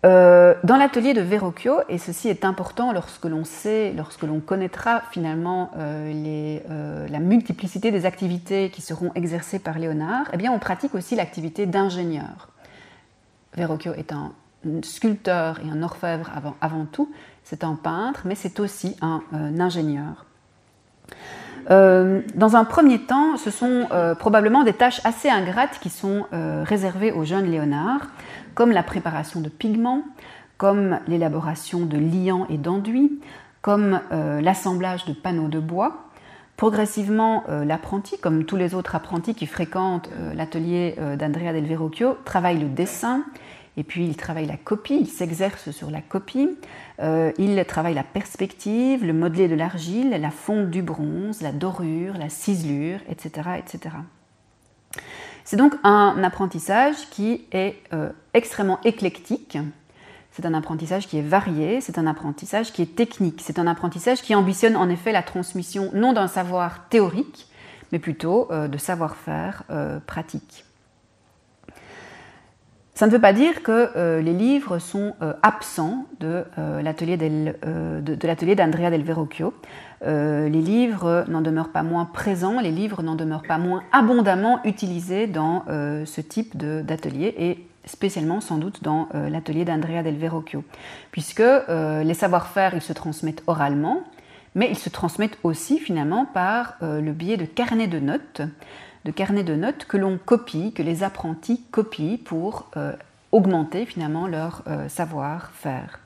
[0.03, 5.71] dans l'atelier de Verrocchio, et ceci est important lorsque l'on sait, lorsque l'on connaîtra finalement
[5.75, 11.65] la multiplicité des activités qui seront exercées par Léonard, eh bien on pratique aussi l'activité
[11.65, 12.52] d'ingénieur.
[13.55, 14.31] Verrocchio est un
[14.81, 17.11] sculpteur et un orfèvre avant, tout,
[17.43, 20.25] c'est un peintre, mais c'est aussi un, euh, ingénieur.
[21.69, 26.25] Euh, dans un premier temps, ce sont euh, probablement des tâches assez ingrates qui sont
[26.31, 28.07] réservées au jeune Léonard,
[28.55, 30.03] comme la préparation de pigments,
[30.57, 33.19] comme l'élaboration de liants et d'enduits,
[33.61, 36.09] comme l'assemblage de panneaux de bois.
[36.55, 42.69] Progressivement, l'apprenti, comme tous les autres apprentis qui fréquentent l'atelier d'Andrea del Verrocchio, travaille le
[42.69, 43.23] dessin,
[43.75, 46.49] et puis il travaille la copie, il s'exerce sur la copie,
[47.01, 52.17] euh, il travaille la perspective, le modelé de l'argile, la fonte du bronze, la dorure,
[52.17, 53.49] la ciselure, etc.
[53.57, 53.95] etc.
[55.43, 59.57] C'est donc un apprentissage qui est euh, extrêmement éclectique,
[60.33, 64.21] c'est un apprentissage qui est varié, c'est un apprentissage qui est technique, c'est un apprentissage
[64.21, 67.47] qui ambitionne en effet la transmission non d'un savoir théorique,
[67.91, 69.63] mais plutôt euh, de savoir-faire
[70.05, 70.65] pratique.
[72.95, 77.17] Ça ne veut pas dire que euh, les livres sont euh, absents de, euh, l'atelier
[78.55, 79.53] d'Andrea del Verrocchio.
[80.05, 85.27] les livres n'en demeurent pas moins présents, les livres n'en demeurent pas moins abondamment utilisés
[85.27, 90.63] dans ce type d'atelier et spécialement sans doute dans l'atelier d'Andrea del Verrocchio,
[91.11, 94.03] puisque les savoir-faire, ils se transmettent oralement,
[94.55, 98.41] mais ils se transmettent aussi finalement par le biais de carnets de notes
[99.05, 102.93] de carnets de notes que l'on copie, que les apprentis copient pour euh,
[103.31, 105.99] augmenter finalement leur euh, savoir-faire.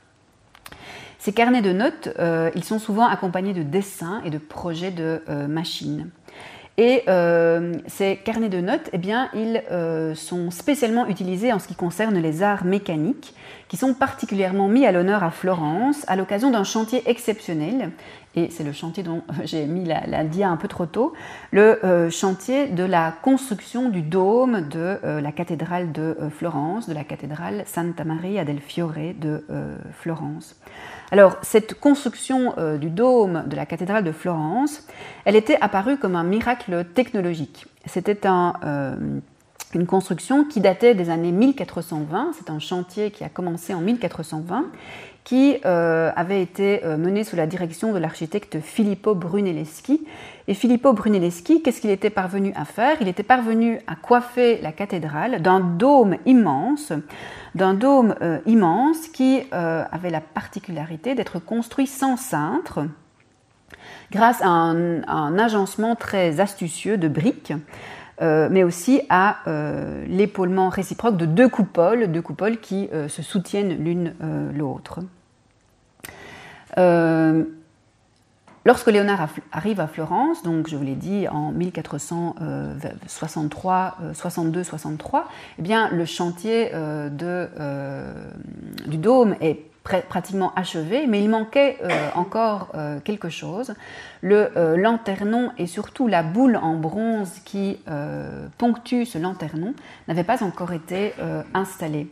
[1.19, 5.21] Ces carnets de notes, euh, ils sont souvent accompagnés de dessins et de projets de
[5.47, 6.09] machines.
[6.77, 7.03] Et
[7.87, 9.63] ces carnets de notes, eh bien, ils
[10.15, 13.33] sont spécialement utilisés en ce qui concerne les arts mécaniques,
[13.67, 17.91] qui sont particulièrement mis à l'honneur à Florence à l'occasion d'un chantier exceptionnel
[18.37, 21.13] et c'est le chantier dont j'ai mis la, dia un peu trop tôt,
[21.51, 26.87] le euh, chantier de la construction du dôme de euh, la cathédrale de euh, Florence,
[26.87, 29.43] de la cathédrale Santa Maria del Fiore de
[29.93, 30.55] Florence.
[31.12, 34.84] Alors, cette construction du dôme de la cathédrale de Florence,
[35.24, 37.65] elle était apparue comme un miracle technologique.
[37.86, 43.80] C'était une construction qui datait des années 1420, c'est un chantier qui a commencé en
[43.80, 44.65] 1420
[45.28, 50.08] qui euh, avait été euh, mené sous la direction de l'architecte Filippo Brunelleschi.
[50.48, 52.96] Et Filippo Brunelleschi, qu'est-ce qu'il était parvenu à faire?
[53.02, 56.93] Il était parvenu à coiffer la cathédrale d'un dôme immense,
[57.58, 62.86] d'un dôme euh, immense qui avait la particularité d'être construit sans cintre,
[64.12, 67.54] grâce à un, agencement très astucieux de briques.
[68.22, 69.38] mais aussi à
[70.08, 74.13] l'épaulement réciproque de deux coupoles, deux coupoles qui se soutiennent l'une
[74.56, 75.00] l'autre.
[78.67, 85.30] Euh, lorsque Léonard arrive à Florence, donc je vous l'ai dit en 1463, 62, 63,
[85.58, 88.12] eh bien le chantier euh, euh,
[88.86, 89.62] du dôme est
[90.10, 91.77] pratiquement achevé, mais il manquait
[92.13, 92.73] encore
[93.06, 93.73] quelque chose.
[94.19, 97.80] Le lanternon et surtout la boule en bronze qui
[98.58, 99.73] ponctue ce lanternon
[100.10, 101.13] n'avaient pas encore été
[101.53, 102.12] installés.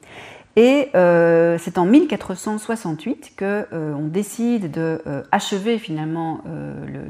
[0.56, 6.42] Et c'est en 1468 qu'on on décide de achever finalement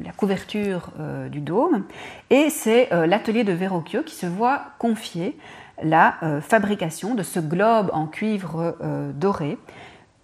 [0.03, 0.91] la couverture
[1.31, 1.83] du dôme.
[2.31, 5.37] Et c'est l'atelier de Verrocchio qui se voit confier
[5.83, 8.75] la fabrication de ce globe en cuivre
[9.13, 9.59] doré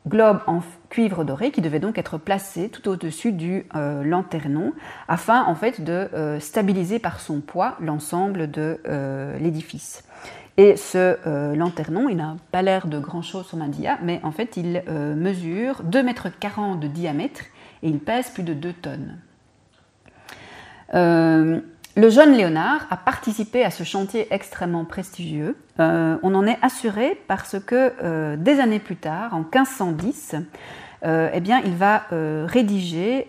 [0.07, 4.73] globe en cuivre doré qui devait donc être placé tout au-dessus du euh, lanternon
[5.07, 10.03] afin en fait de euh, stabiliser par son poids l'ensemble de euh, l'édifice.
[10.57, 14.57] Et ce lanternon, il n'a pas l'air de grand-chose sur ma dia, mais en fait
[14.57, 16.27] il mesure 2,40 mètres
[16.79, 17.41] de diamètre
[17.81, 19.17] et il pèse plus de 2 tonnes.
[21.97, 25.57] Le jeune Léonard a participé à ce chantier extrêmement prestigieux.
[25.81, 30.39] Euh, on en est assuré parce que euh, des années plus tard, en 1510, euh,
[31.03, 33.27] eh bien, il va rédiger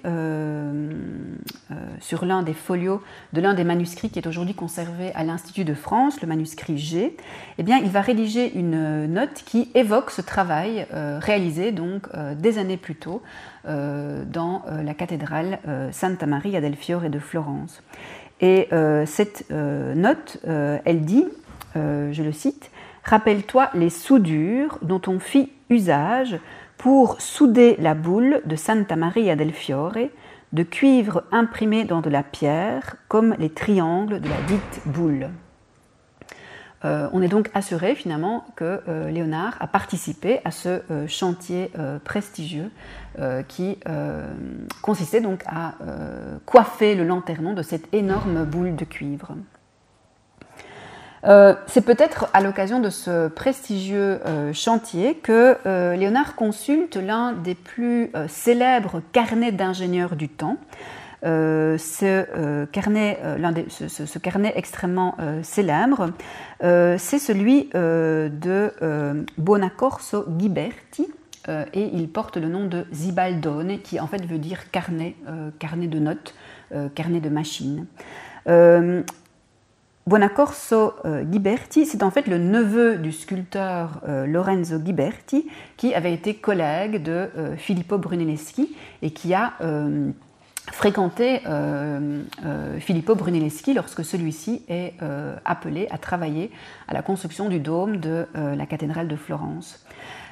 [2.01, 5.75] sur l'un des folios de l'un des manuscrits qui est aujourd'hui conservé à l'Institut de
[5.75, 7.17] France, le manuscrit G.
[7.59, 12.77] Eh bien, il va rédiger une note qui évoque ce travail réalisé donc des années
[12.77, 13.23] plus tôt
[13.65, 15.59] dans la cathédrale
[15.93, 17.83] Santa Maria del Fiore de Florence.
[18.43, 21.25] Et euh, cette euh, note, euh, elle dit,
[21.75, 22.71] je le cite,
[23.05, 26.39] Rappelle-toi les soudures dont on fit usage
[26.83, 30.11] pour souder la boule de Santa Maria del Fiore,
[30.53, 35.31] de cuivre imprimé dans de la pierre, comme les triangles de la dite boule.
[36.85, 41.71] Euh, on est donc assuré finalement que euh, Léonard a participé à ce euh, chantier
[42.03, 42.71] prestigieux
[43.47, 43.79] qui
[44.81, 45.75] consistait donc à
[46.47, 49.35] coiffer le lanternon de cette énorme boule de cuivre.
[51.25, 54.21] C'est peut-être à l'occasion de ce prestigieux
[54.53, 55.57] chantier que
[55.95, 60.59] Léonard consulte l'un des plus célèbres carnets d'ingénieurs du temps,
[61.25, 66.11] euh, ce, carnet, euh, ce, carnet extrêmement euh, célèbre,
[66.61, 68.73] c'est celui de
[69.39, 71.09] Bonacorso Ghiberti,
[71.49, 75.17] et il porte le nom de Zibaldone, qui en fait veut dire carnet,
[75.59, 76.35] carnet de notes,
[76.95, 77.87] carnet de machines.
[80.07, 87.03] Bonacorso Ghiberti, c'est en fait le neveu du sculpteur Lorenzo Ghiberti, qui avait été collègue
[87.03, 89.53] de Filippo Brunelleschi et qui a
[90.71, 96.51] fréquenté euh, euh, Filippo Brunelleschi lorsque celui-ci est euh, appelé à travailler
[96.87, 99.85] à la construction du dôme de la cathédrale de Florence.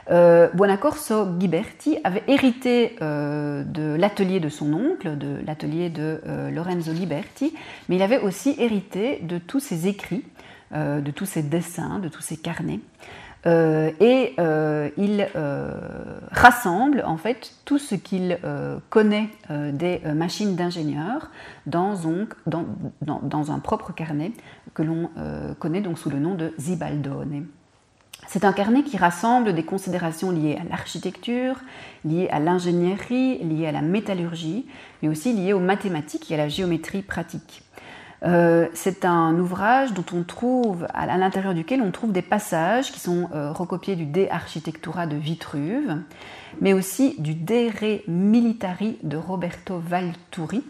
[0.09, 6.21] Buonacorso Ghiberti avait hérité de l'atelier de son oncle, de l'atelier de
[6.53, 7.55] Lorenzo Ghiberti,
[7.89, 10.25] mais il avait aussi hérité de tous ses écrits,
[10.73, 12.81] de tous ses dessins, de tous ses carnets.
[13.47, 15.73] Euh, et euh, il euh,
[16.31, 18.39] rassemble en fait tout ce qu'il
[18.91, 21.31] connaît des machines d'ingénieurs
[21.67, 21.95] dans,
[22.47, 22.67] dans,
[23.03, 24.33] dans, un propre carnet
[24.75, 25.11] que l'on
[25.59, 27.47] connaît donc sous le nom de Zibaldone.
[28.33, 31.57] C'est un carnet qui rassemble des considérations liées à l'architecture,
[32.05, 34.66] liées à l'ingénierie, liées à la métallurgie,
[35.03, 37.64] mais aussi liées aux mathématiques et à la géométrie pratique.
[38.23, 43.01] Euh, c'est un ouvrage dont on trouve, à l'intérieur duquel on trouve des passages qui
[43.01, 45.97] sont euh, recopiés du De Architectura de Vitruve,
[46.61, 50.62] mais aussi du De Re Militari de Roberto Valturi,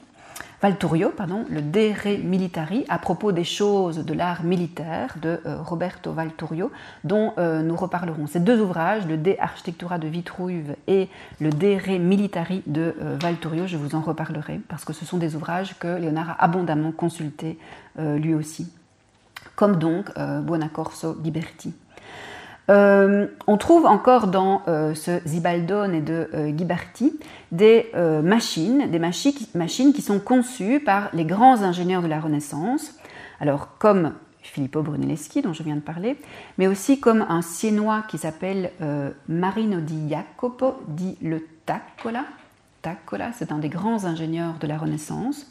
[0.63, 5.57] Valturio, pardon, le De Re Militari, à propos des choses de l'art militaire de euh,
[5.63, 6.71] Roberto Valturio,
[7.03, 8.27] dont euh, nous reparlerons.
[8.27, 11.09] Ces deux ouvrages, le De Architectura de Vitruve et
[11.41, 15.17] le De Re Militari de euh, Valturio, je vous en reparlerai, parce que ce sont
[15.17, 17.59] des ouvrages que Léonard a abondamment consultés
[17.99, 18.73] lui aussi,
[19.57, 21.75] comme donc Buonacorso Liberti.
[22.69, 27.19] Euh, on trouve encore dans euh, ce Zibaldone et de euh, Ghiberti
[27.51, 27.91] des
[28.23, 32.95] machines, des machines qui sont conçues par les grands ingénieurs de la Renaissance,
[33.41, 36.17] alors comme Filippo Brunelleschi dont je viens de parler,
[36.59, 38.71] mais aussi comme un Siennois qui s'appelle
[39.29, 42.25] Marino di Jacopo di Le Taccola,
[42.83, 45.47] Taccola, c'est un des grands ingénieurs de la Renaissance,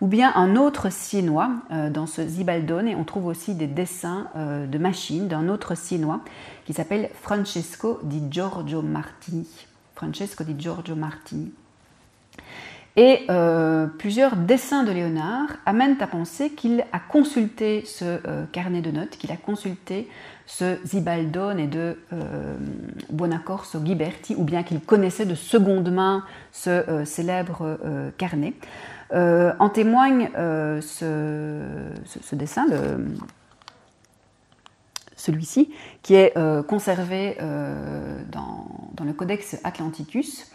[0.00, 4.28] ou bien un autre siennois euh, dans ce Zibaldone, et on trouve aussi des dessins
[4.36, 6.20] euh, de machines d'un autre siennois
[6.64, 9.46] qui s'appelle Francesco di Giorgio Martini.
[9.94, 11.52] Francesco di Giorgio Martini.
[12.96, 18.90] Et euh, plusieurs dessins de Léonard amènent à penser qu'il a consulté ce carnet de
[18.90, 20.08] notes, qu'il a consulté
[20.46, 21.96] ce Zibaldone et de
[23.10, 27.78] Buonacorso Ghiberti, ou bien qu'il connaissait de seconde main ce célèbre
[28.18, 28.54] carnet.
[29.12, 32.66] Euh, en témoigne euh, ce, dessin,
[35.16, 35.70] celui-ci,
[36.02, 37.36] qui est euh, conservé
[38.30, 40.52] dans, le Codex Atlanticus,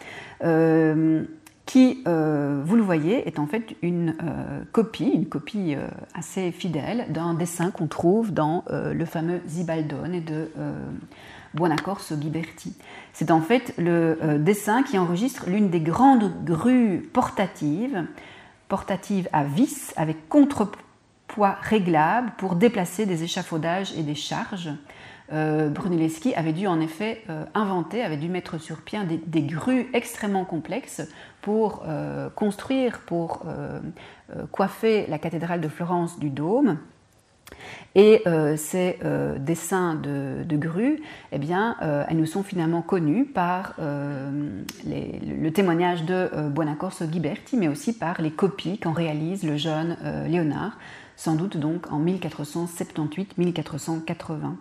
[1.66, 4.16] qui, vous le voyez, est en fait une
[4.72, 5.76] copie, une copie
[6.14, 10.50] assez fidèle d'un dessin qu'on trouve dans le fameux Zibaldone de
[11.56, 12.74] Buonaccorso Ghiberti.
[13.14, 18.06] C'est en fait le dessin qui enregistre l'une des grandes grues portatives,
[18.68, 24.72] portatives à vis avec contrepoids réglable pour déplacer des échafaudages et des charges.
[25.32, 27.24] Brunelleschi avait dû en effet
[27.56, 31.02] inventer, avait dû mettre sur pied des, des grues extrêmement complexes
[31.42, 31.84] pour
[32.36, 33.44] construire, pour
[34.52, 36.78] coiffer la cathédrale de Florence du dôme.
[37.96, 40.60] Et euh, ces euh, dessins de, de
[41.32, 47.70] eh bien, euh, elles nous sont finalement connues par le témoignage de Buonaccorso Ghiberti, mais
[47.70, 49.96] aussi par les copies qu'en réalise le jeune
[50.28, 50.78] Léonard,
[51.16, 54.56] sans doute donc en 1478-1480.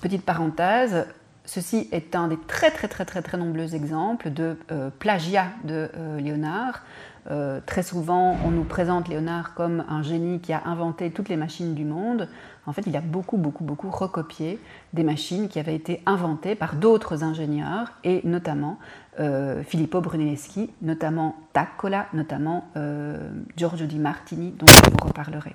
[0.00, 1.06] petite parenthèse,
[1.44, 4.56] ceci est un des très très très très très nombreux exemples de
[4.98, 6.84] plagiat de Léonard.
[7.30, 11.36] Euh, très souvent, on nous présente Léonard comme un génie qui a inventé toutes les
[11.36, 12.28] machines du monde.
[12.66, 14.58] En fait, il a beaucoup, beaucoup, beaucoup recopié
[14.94, 18.78] des machines qui avaient été inventées par d'autres ingénieurs, et notamment
[19.20, 25.54] euh, Filippo Brunelleschi, notamment Taccola, notamment euh, Giorgio Di Martini, dont je vous reparlerai.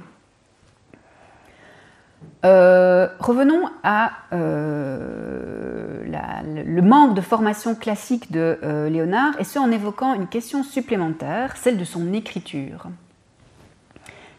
[2.45, 6.03] Euh, revenons à euh,
[6.45, 11.55] le manque de formation classique de euh, Léonard, et ce en évoquant une question supplémentaire,
[11.55, 12.87] celle de son écriture.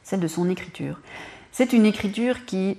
[0.02, 1.00] Celle de son écriture.
[1.50, 2.78] C'est une écriture qui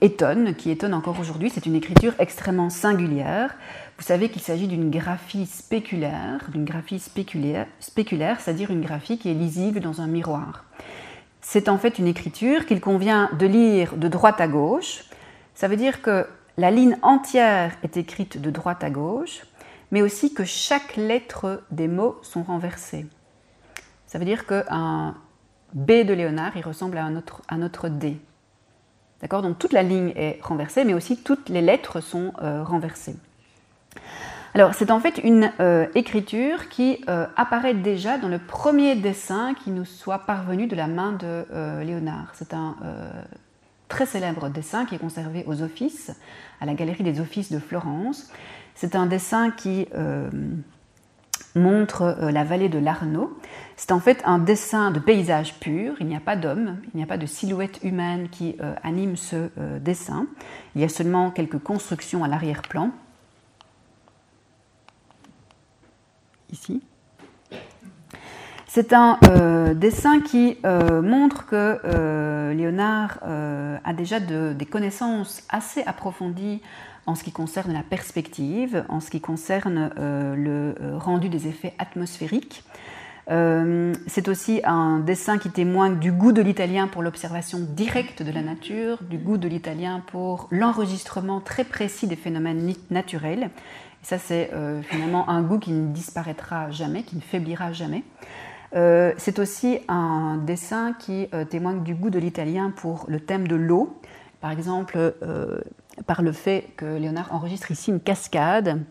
[0.00, 1.50] étonne, qui étonne encore aujourd'hui.
[1.50, 3.54] C'est une écriture extrêmement singulière.
[3.98, 9.30] Vous savez qu'il s'agit d'une graphie spéculaire, d'une graphie spéculaire, spéculaire c'est-à-dire une graphie qui
[9.30, 10.64] est lisible dans un miroir
[11.44, 15.04] c'est en fait une écriture qu'il convient de lire de droite à gauche.
[15.54, 16.26] Ça veut dire que
[16.56, 19.42] la ligne entière est écrite de droite à gauche,
[19.90, 23.06] mais aussi que chaque lettre des mots sont renversées.
[24.06, 25.16] Ça veut dire qu'un
[25.74, 28.16] B de Léonard, il ressemble à un autre, un autre D.
[29.20, 29.42] D'accord?
[29.42, 33.16] Donc toute la ligne est renversée, mais aussi toutes les lettres sont euh, renversées.
[34.56, 39.52] Alors, c'est en fait une euh, écriture qui euh, apparaît déjà dans le premier dessin
[39.52, 42.30] qui nous soit parvenu de la main de euh, Léonard.
[42.34, 42.76] C'est un
[43.88, 46.12] très célèbre dessin qui est conservé aux offices,
[46.60, 48.30] à la Galerie des Offices de Florence.
[48.76, 49.86] C'est un dessin qui
[51.54, 53.36] montre la vallée de l'Arno.
[53.76, 57.02] C'est en fait un dessin de paysage pur, il n'y a pas d'homme, il n'y
[57.02, 60.26] a pas de silhouette humaine qui anime ce dessin.
[60.74, 62.90] Il y a seulement quelques constructions à l'arrière-plan.
[68.74, 75.84] C'est un euh, dessin qui euh, montre que euh, Léonard a déjà des connaissances assez
[75.84, 76.60] approfondies
[77.06, 82.64] en ce qui concerne la perspective, en ce qui concerne le rendu des effets atmosphériques.
[83.28, 88.42] c'est aussi un dessin qui témoigne du goût de l'italien pour l'observation directe de la
[88.42, 93.50] nature, du goût de l'italien pour l'enregistrement très précis des phénomènes naturels
[94.04, 98.04] ça, c'est euh, finalement un goût qui ne disparaîtra jamais, qui ne faiblira jamais.
[98.76, 103.48] Euh, c'est aussi un dessin qui euh, témoigne du goût de l'italien pour le thème
[103.48, 103.98] de l'eau.
[104.42, 105.14] Par exemple,
[106.06, 108.82] par le fait que Léonard enregistre ici une cascade.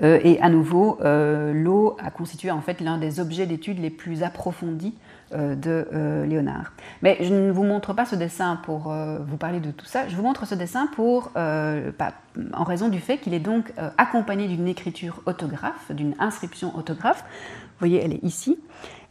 [0.00, 4.94] et à nouveau, l'eau a constitué en fait l'un des objets d'étude les plus approfondis
[5.32, 6.72] de euh, Léonard.
[7.02, 10.08] Mais je ne vous montre pas ce dessin pour euh, vous parler de tout ça,
[10.08, 14.68] je vous montre ce dessin pour, en raison du fait qu'il est donc accompagné d'une
[14.68, 17.24] écriture autographe, d'une inscription autographe.
[17.24, 18.58] Vous voyez, elle est ici.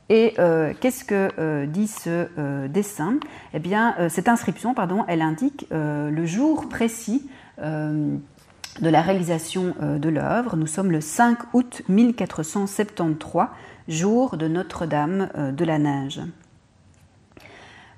[0.10, 0.34] Et
[0.80, 3.16] qu'est-ce que dit ce dessin?
[3.54, 7.30] Eh bien, cette inscription, pardon, elle indique le jour précis
[7.60, 10.56] de la réalisation de l'œuvre.
[10.56, 13.48] Nous sommes le 5 août 1473
[13.88, 16.22] jour de Notre-Dame euh, de la Neige.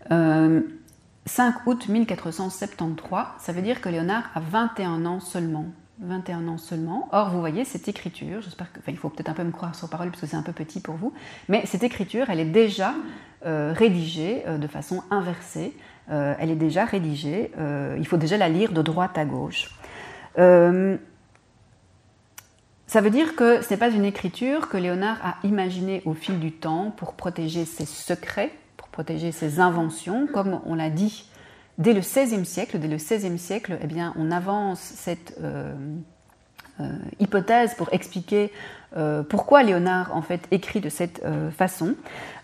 [0.09, 0.61] 5 euh,
[1.65, 5.65] août 1473, ça veut dire que Léonard a 21 ans seulement.
[5.99, 7.07] 21 ans seulement.
[7.11, 9.89] Or, vous voyez, cette écriture, j'espère que, il faut peut-être un peu me croire sur
[9.89, 11.13] parole parce que c'est un peu petit pour vous,
[11.47, 12.93] mais cette écriture, elle est déjà
[13.45, 15.73] euh, rédigée de façon inversée.
[16.09, 17.51] elle est déjà rédigée.
[17.97, 19.69] il faut déjà la lire de droite à gauche.
[22.93, 26.39] Ça veut dire que ce n'est pas une écriture que Léonard a imaginée au fil
[26.39, 31.27] du temps pour protéger ses secrets, pour protéger ses inventions, comme on l'a dit
[31.79, 32.77] dès le XVIe siècle.
[32.77, 35.73] Dès le XVIe siècle, eh bien, on avance cette euh,
[36.81, 36.87] euh,
[37.19, 38.51] hypothèse pour expliquer
[38.95, 41.23] euh, pourquoi Léonard en fait écrit de cette
[41.57, 41.95] façon.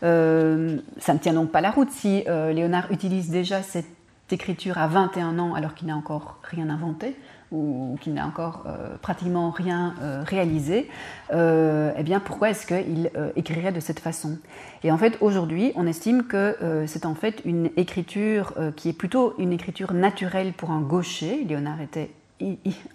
[0.01, 3.85] ça ne tient donc pas la route si Léonard utilise déjà cette
[4.31, 7.15] écriture à 21 ans alors qu'il n'a encore rien inventé
[7.51, 10.87] ou qu'il n'a encore euh, pratiquement rien euh, réalisé,
[11.33, 14.37] euh, eh bien pourquoi est-ce qu'il écrirait de cette façon?
[14.83, 16.55] Et en fait, aujourd'hui, on estime que
[16.87, 21.43] c'est en fait une écriture qui est plutôt une écriture naturelle pour un gaucher.
[21.43, 22.11] Léonard était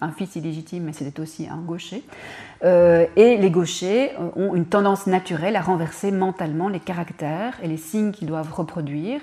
[0.01, 2.03] un fils illégitime, mais c'était aussi un gaucher.
[2.63, 8.11] et les gauchers ont une tendance naturelle à renverser mentalement les caractères et les signes
[8.11, 9.21] qu'ils doivent reproduire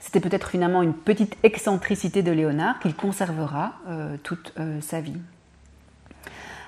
[0.00, 5.18] c'était peut-être finalement une petite excentricité de Léonard qu'il conservera euh, toute euh, sa vie.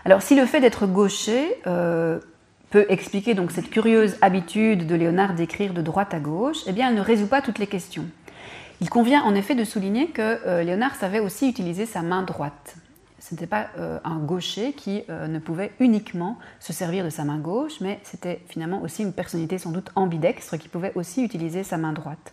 [0.05, 2.21] Alors si le fait d'être gaucher euh,
[2.71, 6.91] peut expliquer donc cette curieuse habitude de Léonard d'écrire de droite à gauche, eh bien
[6.91, 8.05] elle ne résout pas toutes les questions.
[8.81, 12.75] Il convient en effet de souligner que Léonard savait aussi utiliser sa main droite.
[13.21, 13.69] Ce n'était pas
[14.03, 18.83] un gaucher qui ne pouvait uniquement se servir de sa main gauche, mais c'était finalement
[18.83, 22.33] aussi une personnalité sans doute ambidextre qui pouvait aussi utiliser sa main droite.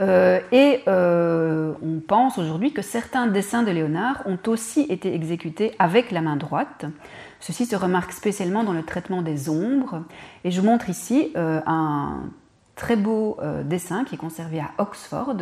[0.00, 5.74] Euh, et euh, on pense aujourd'hui que certains dessins de Léonard ont aussi été exécutés
[5.78, 6.86] avec la main droite.
[7.40, 10.02] Ceci se remarque spécialement dans le traitement des ombres.
[10.44, 12.20] Et je vous montre ici euh, un
[12.74, 15.36] très beau dessin qui est conservé à Oxford,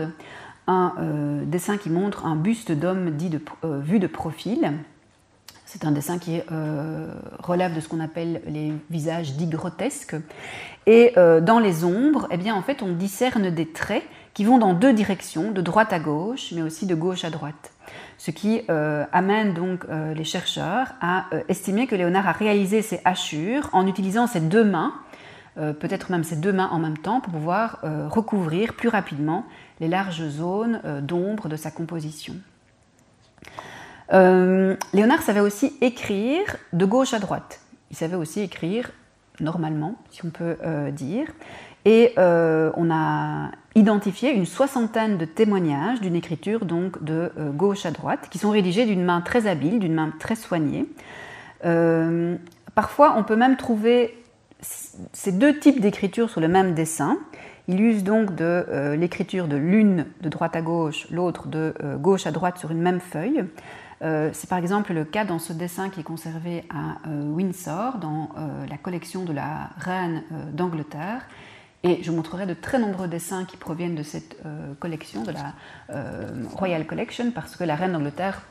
[0.66, 0.94] un
[1.44, 3.30] dessin qui montre un buste d'homme dit
[3.62, 4.72] vu de profil.
[5.64, 6.40] C'est un dessin qui
[7.38, 10.16] relève de ce qu'on appelle les visages dits grotesques.
[10.86, 14.04] Et dans les ombres, eh bien, en fait, on discerne des traits
[14.34, 17.72] qui vont dans deux directions, de droite à gauche, mais aussi de gauche à droite.
[18.18, 22.82] Ce qui euh, amène donc euh, les chercheurs à euh, estimer que Léonard a réalisé
[22.82, 24.94] ces hachures en utilisant ses deux mains,
[25.56, 29.44] peut-être même ses deux mains en même temps, pour pouvoir recouvrir plus rapidement
[29.80, 32.34] les larges zones d'ombre de sa composition.
[34.10, 37.60] Léonard savait aussi écrire de gauche à droite.
[37.90, 38.90] Il savait aussi écrire
[39.40, 40.56] normalement, si on peut
[40.92, 41.26] dire.
[41.84, 47.86] Et euh, on a identifié une soixantaine de témoignages d'une écriture donc de euh, gauche
[47.86, 50.86] à droite, qui sont rédigés d'une main très habile, d'une main très soignée.
[51.64, 52.36] Euh,
[52.74, 54.16] parfois, on peut même trouver
[54.60, 57.16] ces deux types d'écriture sur le même dessin.
[57.66, 62.30] Il use donc de l'écriture de l'une de droite à gauche, l'autre de gauche à
[62.32, 63.44] droite sur une même feuille.
[64.00, 68.30] C'est par exemple le cas dans ce dessin qui est conservé à Windsor, dans
[68.68, 71.22] la collection de la reine d'Angleterre,
[71.82, 75.54] et je montrerai de très nombreux dessins qui proviennent de cette euh, collection, de la
[75.90, 78.42] euh, Royal Collection, parce que la reine d'Angleterre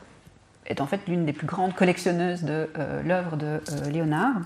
[0.66, 3.60] est en fait l'une des plus grandes collectionneuses de euh, l'œuvre de
[3.90, 4.40] Léonard.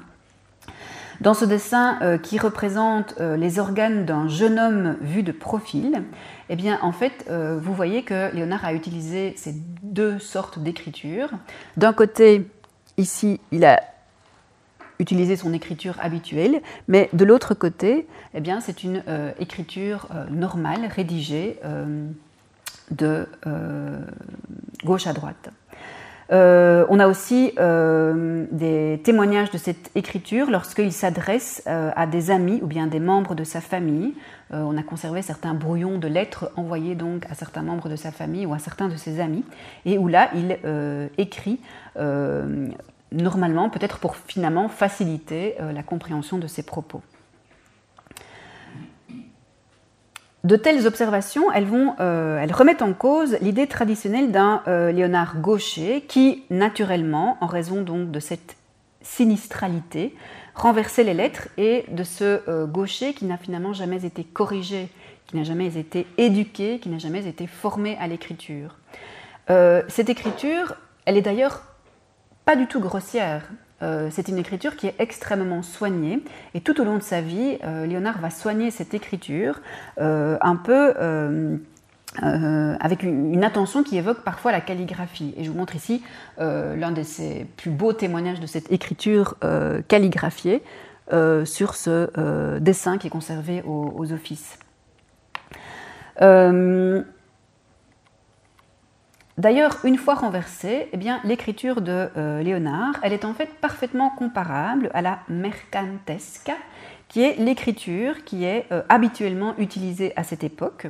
[1.21, 6.03] Dans ce dessin qui représente les organes d'un jeune homme vu de profil,
[6.49, 9.55] eh bien, en fait, vous voyez que Léonard a utilisé ces
[9.85, 11.29] deux sortes d'écriture.
[11.77, 12.51] D'un côté,
[12.97, 13.81] ici, il a
[14.99, 20.87] utiliser son écriture habituelle, mais de l'autre côté, eh c'est une euh, écriture euh, normale,
[20.87, 22.07] rédigée euh,
[22.91, 23.27] de
[24.85, 25.49] gauche à droite.
[26.31, 32.87] on a aussi des témoignages de cette écriture lorsqu'il s'adresse à des amis ou bien
[32.87, 34.13] des membres de sa famille.
[34.51, 38.45] on a conservé certains brouillons de lettres envoyés donc à certains membres de sa famille
[38.45, 39.45] ou à certains de ses amis,
[39.87, 40.59] et où là il
[41.17, 41.61] écrit
[43.15, 47.03] normalement, peut-être pour finalement faciliter euh, la compréhension de ses propos.
[50.43, 56.03] De telles observations, elles, vont, euh, remettent en cause l'idée traditionnelle d'un euh, Léonard gaucher
[56.07, 58.57] qui, naturellement, en raison donc de cette
[59.01, 60.15] sinistralité,
[60.55, 64.89] renversait les lettres et de ce gaucher qui n'a finalement jamais été corrigé,
[65.27, 68.79] qui n'a jamais été éduqué, qui n'a jamais été formé à l'écriture.
[69.49, 71.74] cette écriture, elle est d'ailleurs
[72.45, 73.49] pas du tout grossière.
[73.83, 76.23] Euh, c'est une écriture qui est extrêmement soignée
[76.55, 79.61] et tout au long de sa vie, euh, Léonard va soigner cette écriture
[80.01, 80.95] euh, un peu
[82.21, 85.35] avec une, attention qui évoque parfois la calligraphie.
[85.37, 86.05] Et je vous montre ici
[86.39, 89.35] l'un de ses plus beaux témoignages de cette écriture
[89.89, 90.63] calligraphiée
[91.45, 94.59] sur ce dessin qui est conservé aux, aux offices.
[99.37, 104.11] D'ailleurs, une fois renversée, eh bien, l'écriture de euh, Léonard, elle est en fait parfaitement
[104.11, 106.55] comparable à la mercantesca,
[107.09, 110.87] qui est l'écriture qui est euh, habituellement utilisée à cette époque.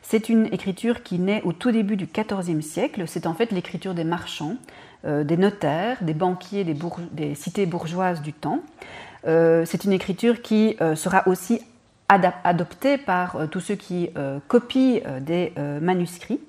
[0.00, 3.02] C'est une écriture qui naît au tout début du XIVe siècle.
[3.08, 4.56] C'est en fait l'écriture des marchands,
[5.04, 6.76] euh, des notaires, des banquiers des,
[7.10, 8.60] des, cités bourgeoises du temps.
[9.24, 11.60] C'est une écriture qui sera aussi
[12.08, 14.08] adoptée par tous ceux qui
[14.46, 16.40] copient des manuscrits.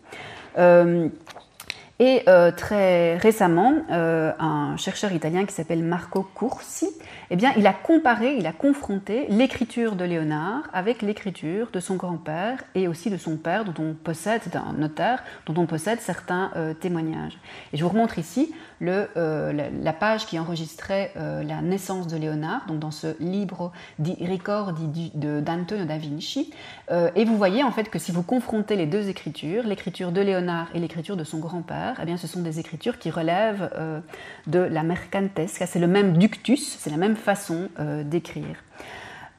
[2.02, 6.90] Et euh, très récemment, euh, un chercheur italien qui s'appelle Marco Cursi,
[7.30, 11.96] eh bien, il a comparé, il a confronté l'écriture de Léonard avec l'écriture de son
[11.96, 16.52] grand-père et aussi de son père, dont on possède, un notaire, dont on possède certains
[16.56, 17.38] euh, témoignages.
[17.74, 22.80] Et je vous remontre ici le, la, page qui enregistrait la naissance de Léonard, donc
[22.80, 26.54] dans ce livre di Ricordi d'Antonio da Vinci.
[26.90, 30.68] et vous voyez en fait que si vous confrontez les deux écritures, l'écriture de Léonard
[30.74, 34.00] et l'écriture de son grand-père, eh bien, ce sont des écritures qui relèvent euh,
[34.48, 35.66] de la mercantesca.
[35.66, 38.64] C'est le même ductus, c'est la même façon euh, d'écrire.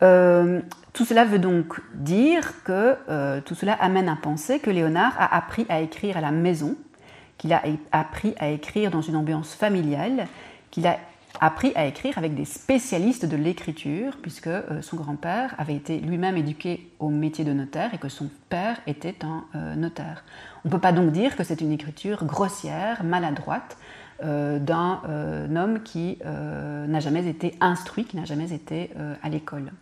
[0.03, 0.61] Euh,
[0.93, 2.97] tout cela veut donc dire que
[3.43, 6.74] tout cela amène à penser que Léonard a appris à écrire à la maison,
[7.39, 7.62] qu'il a
[7.93, 10.26] appris à écrire dans une ambiance familiale,
[10.72, 10.99] qu'il a
[11.41, 14.51] appris à écrire avec des spécialistes de l'écriture, puisque
[14.81, 19.14] son grand-père avait été lui-même éduqué au métier de notaire et que son père était
[19.22, 20.24] un notaire.
[20.64, 23.89] On ne peut pas donc dire que c'est une écriture grossière, maladroite, euh,
[24.23, 28.91] d'un euh, homme qui euh, n'a jamais été instruit, qui n'a jamais été
[29.23, 29.73] à l'école.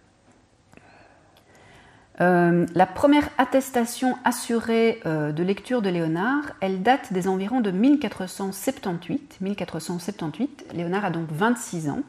[2.20, 9.38] la première attestation assurée de lecture de Léonard, elle date des environs de 1478.
[9.40, 12.02] 1478, Léonard a donc 26 ans.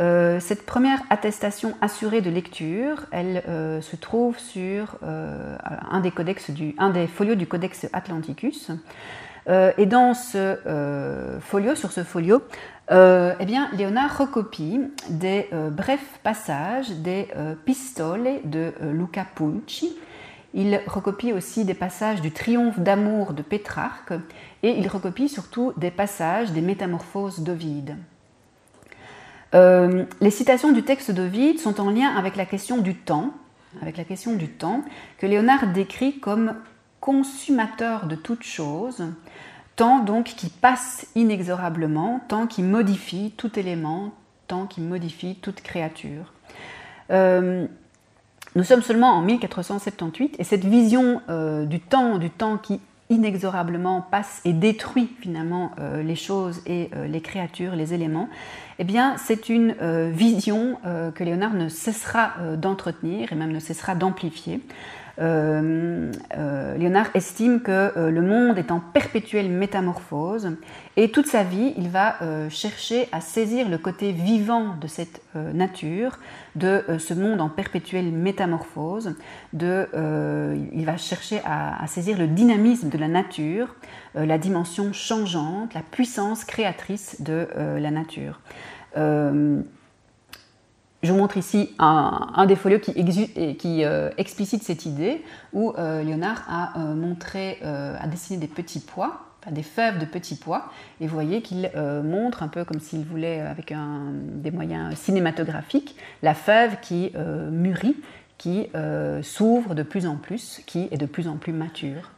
[0.00, 5.56] Euh, cette première attestation assurée de lecture, elle euh, se trouve sur euh,
[5.90, 8.70] un des folios du Codex Atlanticus.
[9.48, 12.42] Et dans ce folio, sur ce folio,
[12.90, 17.28] eh bien, Léonard recopie des brefs passages des
[17.64, 19.96] pistoles de Luca Pulci.
[20.52, 24.12] Il recopie aussi des passages du Triomphe d'amour de Pétrarque
[24.62, 27.96] et il recopie surtout des passages des Métamorphoses d'Ovide.
[29.54, 33.32] Euh, les citations du texte d'Ovide sont en lien avec la question du temps,
[33.82, 34.82] avec la question du temps
[35.18, 36.54] que Léonard décrit comme
[37.00, 39.04] consumateur de toute chose,
[39.76, 44.12] temps donc qui passe inexorablement, temps qui modifie tout élément,
[44.46, 46.32] temps qui modifie toute créature.
[47.10, 47.66] Euh,
[48.56, 54.02] nous sommes seulement en 1478 et cette vision euh, du temps, du temps qui inexorablement
[54.02, 58.28] passe et détruit finalement euh, les choses et les créatures, les éléments,
[58.78, 59.74] eh bien c'est une
[60.10, 60.78] vision
[61.14, 64.60] que Léonard ne cessera d'entretenir et même ne cessera d'amplifier.
[65.18, 70.56] Euh, euh, Léonard estime que euh, le monde est en perpétuelle métamorphose
[70.96, 72.16] et toute sa vie, il va
[72.50, 76.18] chercher à saisir le côté vivant de cette nature,
[76.56, 79.14] de ce monde en perpétuelle métamorphose,
[79.54, 83.74] il va chercher à, saisir le dynamisme de la nature,
[84.14, 88.40] la dimension changeante, la puissance créatrice de la nature.
[91.02, 95.24] Je vous montre ici un, des folios qui, euh, explicite cette idée,
[95.54, 100.36] où euh, Léonard a euh, montré, a dessiné des petits pois, des fèves de petits
[100.36, 100.70] pois,
[101.00, 101.70] et vous voyez qu'il
[102.04, 103.72] montre un peu comme s'il voulait, avec
[104.12, 107.12] des moyens cinématographiques, la fève qui
[107.50, 107.96] mûrit,
[108.36, 108.68] qui
[109.22, 112.10] s'ouvre de plus en plus, qui est de plus en plus mature.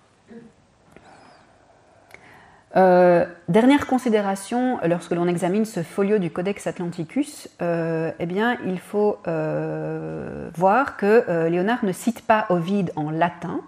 [2.75, 8.79] Euh, dernière considération, lorsque l'on examine ce folio du Codex Atlanticus, euh, eh bien, il
[8.79, 13.61] faut euh, voir que Léonard ne cite pas Ovide en latin,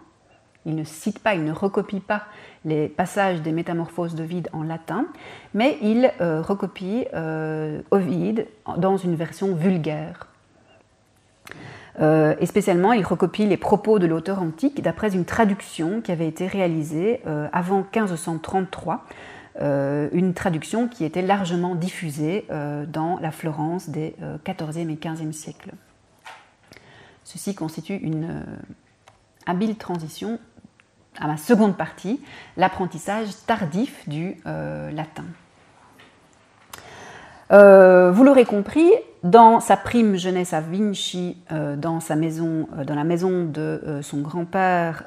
[0.64, 2.22] il ne cite pas, il ne recopie pas
[2.64, 5.05] les passages des métamorphoses d'Ovide en latin,
[5.52, 7.05] mais il recopie
[7.90, 8.46] Ovide
[8.78, 10.28] dans une version vulgaire.
[12.01, 16.26] Euh, et spécialement, il recopie les propos de l'auteur antique d'après une traduction qui avait
[16.26, 19.05] été réalisée euh, avant 1533,
[19.61, 22.47] euh, une traduction qui était largement diffusée
[22.88, 25.72] dans la Florence des XIVe et XVe siècles.
[27.22, 28.45] Ceci constitue une
[29.47, 30.38] habile transition
[31.18, 32.20] à ma seconde partie,
[32.57, 35.24] l'apprentissage tardif du latin.
[37.51, 38.90] vous l'aurez compris,
[39.25, 43.61] dans sa prime jeunesse à Vinci, euh, dans, sa maison, euh, dans la maison de
[43.61, 45.05] euh, son grand-père,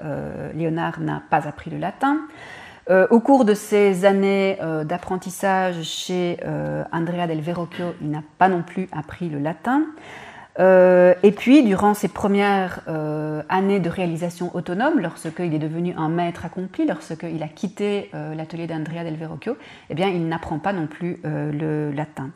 [0.56, 2.18] Léonard n'a pas appris le latin.
[2.90, 6.38] au cours de ses années d'apprentissage chez
[6.92, 9.84] Andrea del Verrocchio, il n'a pas non plus appris le latin.
[10.60, 16.10] Euh, et puis, durant ses premières euh, années de réalisation autonome, lorsqu'il est devenu un
[16.10, 19.56] maître accompli, lorsqu'il a quitté euh, l'atelier d'Andrea del Verrocchio,
[19.90, 22.32] eh bien, il n'apprend pas non plus le latin.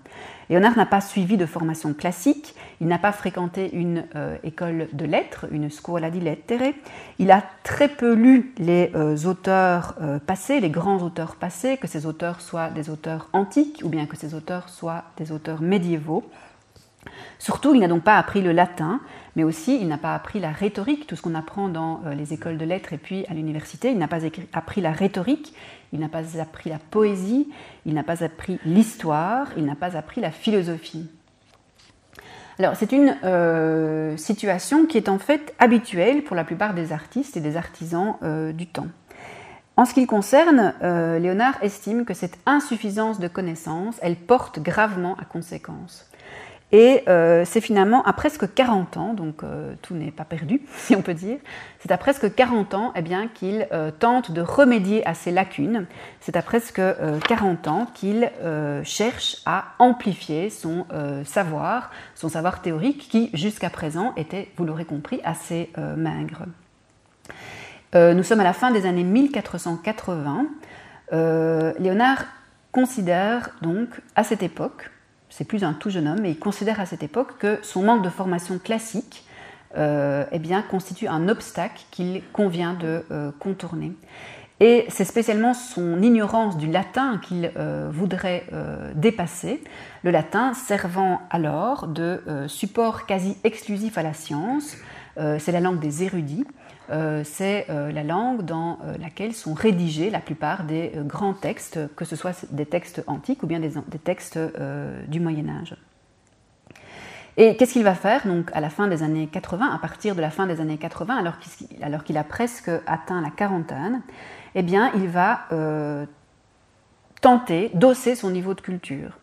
[0.50, 4.04] Léonard n'a pas suivi de formation classique, il n'a pas fréquenté une
[4.44, 6.74] école de lettres, une scuola di lettere,
[7.20, 8.92] il a très peu lu les
[9.26, 9.96] auteurs
[10.28, 14.18] passés, les grands auteurs passés, que ces auteurs soient des auteurs antiques ou bien que
[14.18, 16.24] ces auteurs soient des auteurs médiévaux.
[17.39, 18.99] Surtout, il n'a donc pas appris le latin,
[19.36, 22.58] mais aussi il n'a pas appris la rhétorique, tout ce qu'on apprend dans les écoles
[22.58, 23.91] de lettres et puis à l'université.
[23.91, 24.20] Il n'a pas
[24.54, 25.54] appris la rhétorique,
[25.93, 27.49] il n'a pas appris la poésie,
[27.86, 31.10] il n'a pas appris l'histoire, il n'a pas appris la philosophie.
[32.60, 37.36] Alors c'est une euh, situation qui est en fait habituelle pour la plupart des artistes
[37.36, 38.88] et des artisans euh, du temps.
[39.78, 44.60] En ce qui le concerne, euh, Léonard estime que cette insuffisance de connaissances, elle porte
[44.60, 46.11] gravement à conséquence.
[46.72, 50.96] Et euh, c'est finalement à presque 40 ans, donc euh, tout n'est pas perdu, si
[50.96, 51.38] on peut dire,
[51.80, 55.86] c'est à presque 40 ans eh bien, qu'il euh, tente de remédier à ces lacunes.
[56.22, 56.82] C'est à presque
[57.28, 58.30] 40 ans qu'il
[58.84, 60.86] cherche à amplifier son
[61.26, 66.46] savoir, son savoir théorique qui jusqu'à présent était, vous l'aurez compris, assez maigre.
[67.96, 70.46] nous sommes à la fin des années 1480.
[71.12, 72.26] Léonard
[72.72, 74.91] considère donc à cette époque
[75.32, 78.04] c'est plus un tout jeune homme, mais il considère à cette époque que son manque
[78.04, 79.26] de formation classique
[79.78, 83.94] euh, eh constitue un obstacle qu'il convient de euh, contourner.
[84.60, 88.46] Et c'est spécialement son ignorance du latin qu'il euh, voudrait
[88.94, 89.64] dépasser,
[90.04, 94.76] le latin servant alors de support quasi exclusif à la science.
[95.16, 96.46] c'est la langue des érudits,
[97.24, 102.06] c'est euh, la langue dans euh, laquelle sont rédigés la plupart des grands textes, que
[102.06, 104.38] ce soit des textes antiques ou bien des, textes
[105.08, 105.76] du Moyen Âge.
[107.38, 110.22] Et qu'est-ce qu'il va faire donc à la fin des années 80, à partir de
[110.22, 111.24] la fin des années 80,
[111.82, 114.02] alors qu'il a presque atteint la quarantaine
[114.54, 115.48] Eh bien, il va
[117.22, 119.18] tenter d'osser son niveau de culture.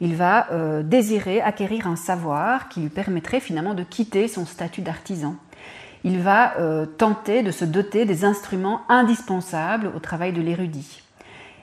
[0.00, 0.48] Il va
[0.82, 5.36] désirer acquérir un savoir qui lui permettrait finalement de quitter son statut d'artisan
[6.04, 11.02] il va euh, tenter de se doter des instruments indispensables au travail de l'érudit.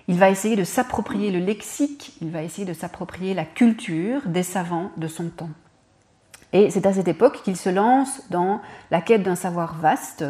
[0.07, 4.43] Il va essayer de s'approprier le lexique, il va essayer de s'approprier la culture des
[4.43, 5.49] savants de son temps.
[6.51, 10.25] Et c'est à cette époque qu'il se lance dans la quête d'un savoir vaste,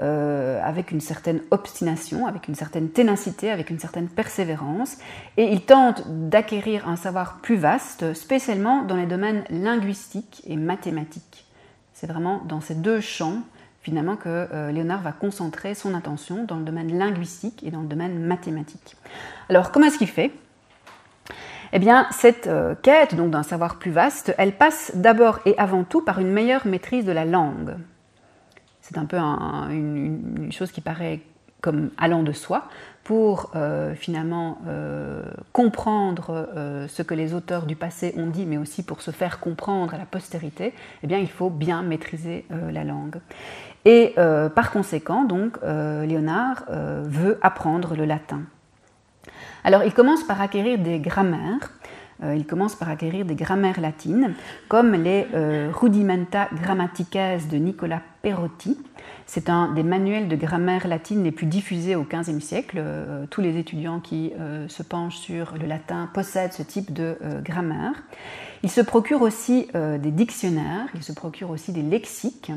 [0.00, 4.96] euh, avec une certaine obstination, avec une certaine ténacité, avec une certaine persévérance,
[5.36, 11.47] et il tente d'acquérir un savoir plus vaste, spécialement dans les domaines linguistiques et mathématiques.
[11.98, 13.42] C'est vraiment dans ces deux champs
[13.82, 17.88] finalement que euh, Léonard va concentrer son attention dans le domaine linguistique et dans le
[17.88, 18.96] domaine mathématique.
[19.48, 20.30] Alors comment est-ce qu'il fait?
[21.72, 25.82] Eh bien, cette euh, quête donc d'un savoir plus vaste, elle passe d'abord et avant
[25.82, 27.74] tout par une meilleure maîtrise de la langue.
[28.80, 31.20] C'est un peu une, chose qui paraît
[31.60, 32.68] comme allant de soi,
[33.08, 35.22] pour euh, finalement euh,
[35.54, 39.40] comprendre euh, ce que les auteurs du passé ont dit, mais aussi pour se faire
[39.40, 43.16] comprendre à la postérité, eh bien, il faut bien maîtriser la langue.
[43.86, 44.14] Et
[44.54, 48.42] par conséquent, donc, Léonard veut apprendre le latin.
[49.64, 51.72] Alors, il commence par acquérir des grammaires.
[52.22, 54.34] il commence par acquérir des grammaires latines,
[54.68, 55.26] comme les
[55.72, 58.76] Rudimenta Grammatices de Nicolas Perotti,
[59.28, 62.78] c'est un des manuels de grammaire latine les plus diffusés au XVe siècle.
[62.78, 67.18] Euh, tous les étudiants qui euh, se penchent sur le latin possèdent ce type de
[67.22, 67.92] euh, grammaire.
[68.62, 72.50] Il se procure aussi des dictionnaires, il se procure aussi des lexiques.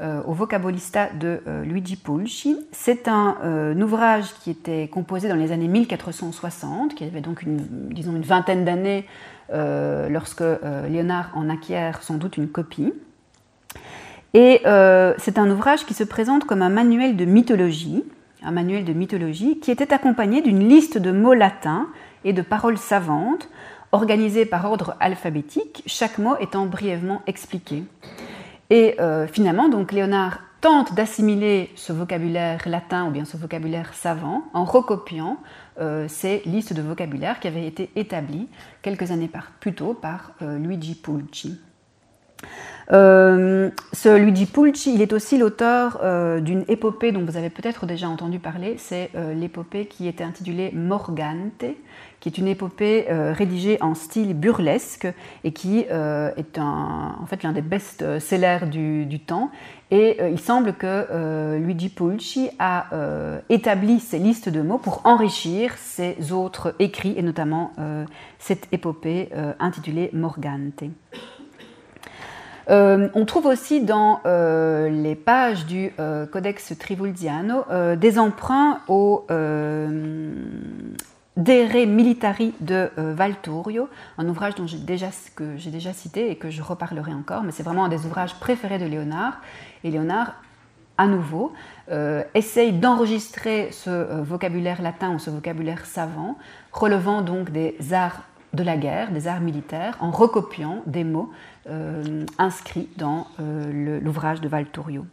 [0.02, 2.58] au vocabulista de euh, Luigi Pulci.
[2.72, 7.58] C'est un, euh, ouvrage qui était composé dans les années 1460, qui avait donc une,
[7.92, 9.06] disons une vingtaine d'années
[10.10, 10.44] lorsque
[10.90, 12.94] Léonard en acquiert sans doute une copie.
[14.34, 14.62] Et
[15.20, 18.04] c'est un ouvrage qui se présente comme un manuel de mythologie,
[18.44, 21.88] un manuel de mythologie qui était accompagné d'une liste de mots latins
[22.24, 23.50] et de paroles savantes,
[23.92, 27.84] organisées par ordre alphabétique, chaque mot étant brièvement expliqué.
[28.70, 34.44] Et euh, finalement, donc Léonard tente d'assimiler ce vocabulaire latin ou bien ce vocabulaire savant
[34.54, 35.38] en recopiant
[35.80, 38.48] euh, ces listes de vocabulaire qui avaient été établies
[38.82, 41.60] quelques années plus tôt par euh, Luigi Pulci.
[42.90, 46.00] ce Luigi Pulci, il est aussi l'auteur
[46.42, 51.66] d'une épopée dont vous avez peut-être déjà entendu parler, c'est l'épopée qui était intitulée Morgante,
[52.26, 55.08] qui est une épopée euh, rédigée en style burlesque
[55.44, 59.52] et qui euh, est un, en fait l'un des best-sellers du, temps.
[59.92, 62.88] Et euh, il semble que Luigi Pulci a
[63.50, 67.74] établi ces listes de mots pour enrichir ses autres écrits, et notamment
[68.40, 70.84] cette épopée intitulée Morgante.
[72.68, 75.92] on trouve aussi dans les pages du
[76.32, 77.66] Codex Trivulziano
[77.96, 79.28] des emprunts au,
[81.38, 83.16] Dere Militari de euh,
[84.18, 87.64] un ouvrage dont déjà, que j'ai déjà cité et que je reparlerai encore, mais c'est
[87.64, 89.42] vraiment un des ouvrages préférés de Léonard.
[89.84, 90.36] Et Léonard,
[90.98, 91.52] à nouveau,
[91.92, 96.38] euh, essaye d'enregistrer ce euh, vocabulaire latin ou ce vocabulaire savant,
[96.72, 98.24] relevant donc des arts
[98.54, 101.30] de la guerre, des arts militaires, en recopiant des mots
[102.38, 105.06] inscrits dans l'ouvrage de Valtorio.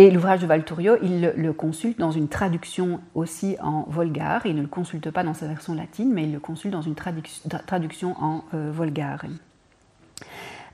[0.00, 4.46] Et l'ouvrage de Valturio, il le consulte dans une traduction aussi en volgare.
[4.46, 6.94] Il ne le consulte pas dans sa version latine, mais il le consulte dans une
[6.94, 9.26] traduction en euh, volgare.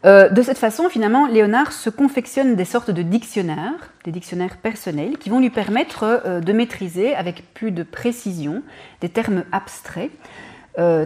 [0.04, 5.18] Euh, de cette façon, finalement, Léonard se confectionne des sortes de dictionnaires, des dictionnaires personnels,
[5.18, 8.62] qui vont lui permettre euh, de maîtriser avec plus de précision
[9.00, 10.12] des termes abstraits,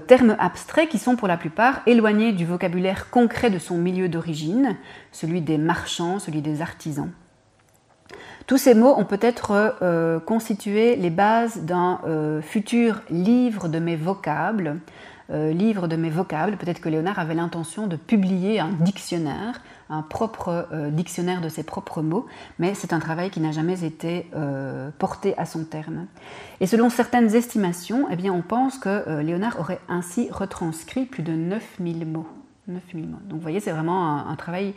[0.08, 4.76] termes abstraits qui sont pour la plupart éloignés du vocabulaire concret de son milieu d'origine,
[5.10, 7.08] celui des marchands, celui des artisans.
[8.50, 13.94] Tous ces mots ont peut-être euh, constitué les bases d'un euh, futur livre de mes
[13.94, 14.80] vocables.
[15.30, 20.02] Euh, livre de mes vocables, peut-être que Léonard avait l'intention de publier un dictionnaire, un
[20.02, 22.26] propre dictionnaire de ses propres mots,
[22.58, 24.28] mais c'est un travail qui n'a jamais été
[24.98, 26.06] porté à son terme.
[26.58, 31.34] Et selon certaines estimations, eh bien, on pense que Léonard aurait ainsi retranscrit plus de
[31.34, 32.26] 9000 mots.
[32.66, 33.18] 9000 mots.
[33.28, 34.74] Donc vous voyez, c'est vraiment un travail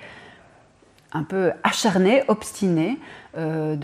[1.13, 2.99] un peu acharné, obstiné,
[3.37, 3.75] euh,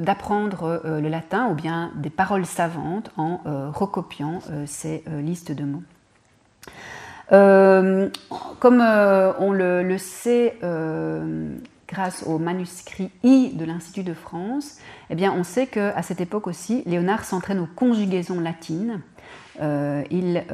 [0.00, 5.64] d'apprendre euh, le latin ou bien des paroles savantes en euh, recopiant ces listes de
[5.64, 5.82] mots.
[8.58, 10.58] comme on le, sait
[11.88, 14.78] grâce au manuscrit I de l'Institut de France,
[15.10, 19.00] eh bien, on sait qu'à cette époque aussi, Léonard s'entraîne aux conjugaisons latines.
[19.60, 20.44] il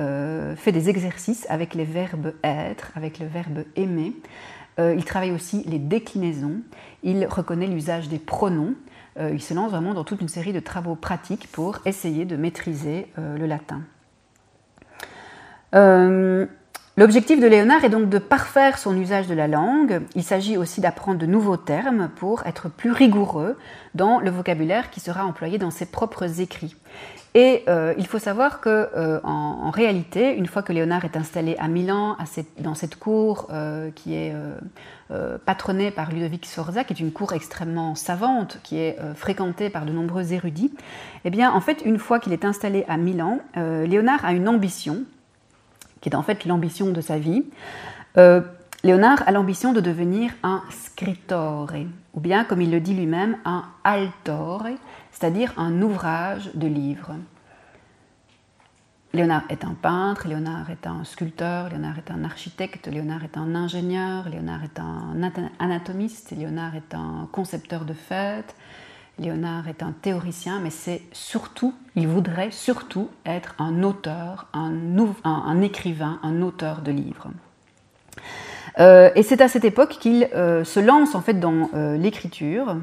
[0.56, 4.14] fait des exercices avec les verbes être, avec le verbe aimer.
[4.78, 6.60] Euh, il travaille aussi les déclinaisons,
[7.02, 8.74] il reconnaît l'usage des pronoms,
[9.18, 12.36] euh, il se lance vraiment dans toute une série de travaux pratiques pour essayer de
[12.36, 13.82] maîtriser euh, le latin.
[16.96, 20.02] L'objectif de Léonard est donc de parfaire son usage de la langue.
[20.16, 23.56] Il s'agit aussi d'apprendre de nouveaux termes pour être plus rigoureux
[23.94, 26.74] dans le vocabulaire qui sera employé dans ses propres écrits.
[27.38, 31.54] Et euh, il faut savoir que, euh, en, réalité, une fois que Léonard est installé
[31.60, 32.16] à Milan,
[32.58, 34.34] dans cette cour euh, qui est
[35.46, 39.92] patronnée par Ludovic Sforza, qui est une cour extrêmement savante, qui est fréquentée par de
[39.92, 40.72] nombreux érudits,
[41.24, 45.04] eh bien, en fait, une fois qu'il est installé à Milan, Léonard a une ambition,
[46.00, 47.44] qui est en fait l'ambition de sa vie.
[48.82, 51.70] Léonard a l'ambition de devenir un scrittore,
[52.14, 54.66] ou bien, comme il le dit lui-même, un altore,
[55.18, 57.16] c'est-à-dire un ouvrage de livre.
[59.12, 63.56] Léonard est un peintre, Léonard est un sculpteur, Léonard est un architecte, Léonard est un
[63.56, 65.16] ingénieur, Léonard est un
[65.58, 68.54] anatomiste, Léonard est un concepteur de fêtes,
[69.18, 74.72] Léonard est un théoricien, mais c'est surtout, il voudrait surtout être un auteur, un,
[75.24, 77.30] un écrivain, un auteur de livres.
[78.78, 82.76] Euh, et c'est à cette époque qu'il euh, se lance en fait dans euh, l'écriture,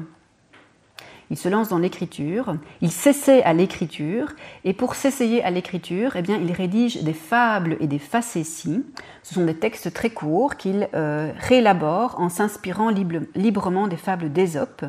[1.30, 4.28] il se lance dans l'écriture, il s'essaie à l'écriture,
[4.64, 8.84] et pour s'essayer à l'écriture, eh bien, il rédige des fables et des facéties.
[9.22, 14.84] Ce sont des textes très courts qu'il euh, réélabore en s'inspirant librement des fables d'Ésope.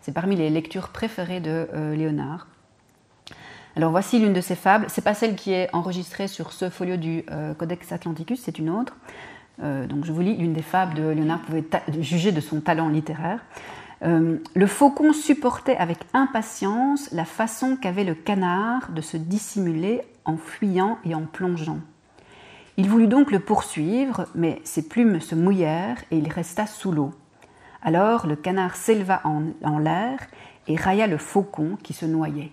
[0.00, 2.46] C'est parmi les lectures préférées de Léonard.
[3.74, 4.86] Alors voici l'une de ces fables.
[4.88, 7.24] C'est pas celle qui est enregistrée sur ce folio du
[7.58, 8.96] Codex Atlanticus, c'est une autre.
[9.60, 11.40] donc je vous lis l'une des fables de Léonard.
[11.48, 13.40] Vous pouvez juger de son talent littéraire.
[14.02, 20.36] Euh, le faucon supportait avec impatience la façon qu'avait le canard de se dissimuler en
[20.36, 21.80] fuyant et en plongeant.
[22.76, 27.12] Il voulut donc le poursuivre, mais ses plumes se mouillèrent et il resta sous l'eau.
[27.82, 30.18] Alors le canard s'éleva en, l'air
[30.66, 32.52] et railla le faucon qui se noyait.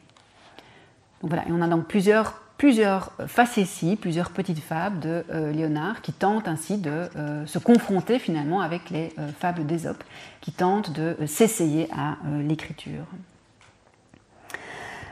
[1.21, 6.13] voilà, et on a donc plusieurs plusieurs facéties, plusieurs petites fables de euh, Léonard qui
[6.13, 10.03] tentent ainsi de euh, se confronter finalement avec les euh, fables d'Ésope,
[10.41, 13.05] qui tentent de s'essayer à l'écriture.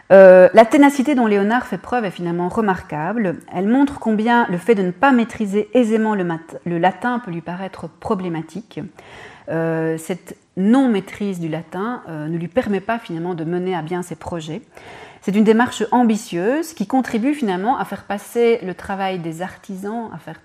[0.09, 3.37] la ténacité dont Léonard fait preuve est finalement remarquable.
[3.53, 6.27] Elle montre combien le fait de ne pas maîtriser aisément le,
[6.65, 8.81] le latin peut lui paraître problématique.
[9.47, 14.61] cette non-maîtrise du latin ne lui permet pas finalement de mener à bien ses projets.
[15.23, 20.17] C'est une démarche ambitieuse qui contribue finalement à faire passer le travail des artisans, à
[20.17, 20.39] faire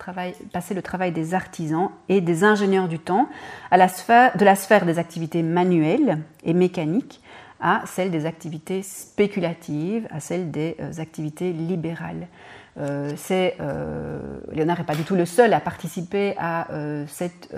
[0.53, 3.31] passer le travail des artisans et des ingénieurs du temps
[3.70, 7.22] à la sphère, de la sphère des activités manuelles et mécaniques
[7.59, 12.29] à celle des activités spéculatives, à celle des euh, activités libérales.
[12.77, 16.68] Euh, euh, Léonard n'est pas du tout le seul à participer à
[17.09, 17.49] cette,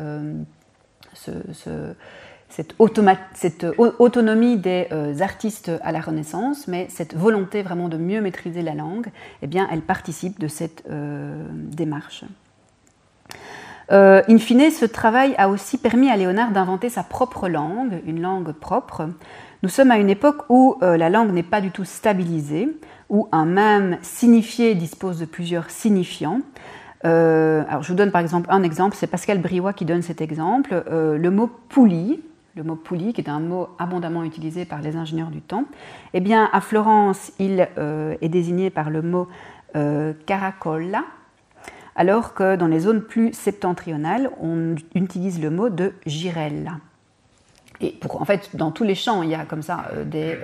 [1.14, 1.94] ce,
[2.48, 2.74] cette,
[3.98, 8.74] autonomie des euh, artistes à la Renaissance, mais cette volonté vraiment de mieux maîtriser la
[8.74, 9.08] langue,
[9.42, 12.24] eh bien, elle participe de cette euh, démarche.
[13.90, 18.20] Euh, in fine, ce travail a aussi permis à Léonard d'inventer sa propre langue, une
[18.20, 19.08] langue propre.
[19.62, 22.68] Nous sommes à une époque où la langue n'est pas du tout stabilisée,
[23.08, 26.42] où un même signifié dispose de plusieurs signifiants.
[27.02, 30.84] alors je vous donne par exemple un exemple, c'est Pascal Briouat qui donne cet exemple.
[30.90, 32.20] le mot poulie
[32.54, 35.64] le mot pouli, qui est un mot abondamment utilisé par les ingénieurs du temps,
[36.12, 39.28] eh bien, à Florence, il euh, est désigné par le mot
[39.76, 41.04] euh, caracolla,
[41.94, 46.78] alors que dans les zones plus septentrionales, on utilise le mot de girella.
[47.80, 50.36] Et pour, en fait, dans tous les champs, il y a comme ça euh, des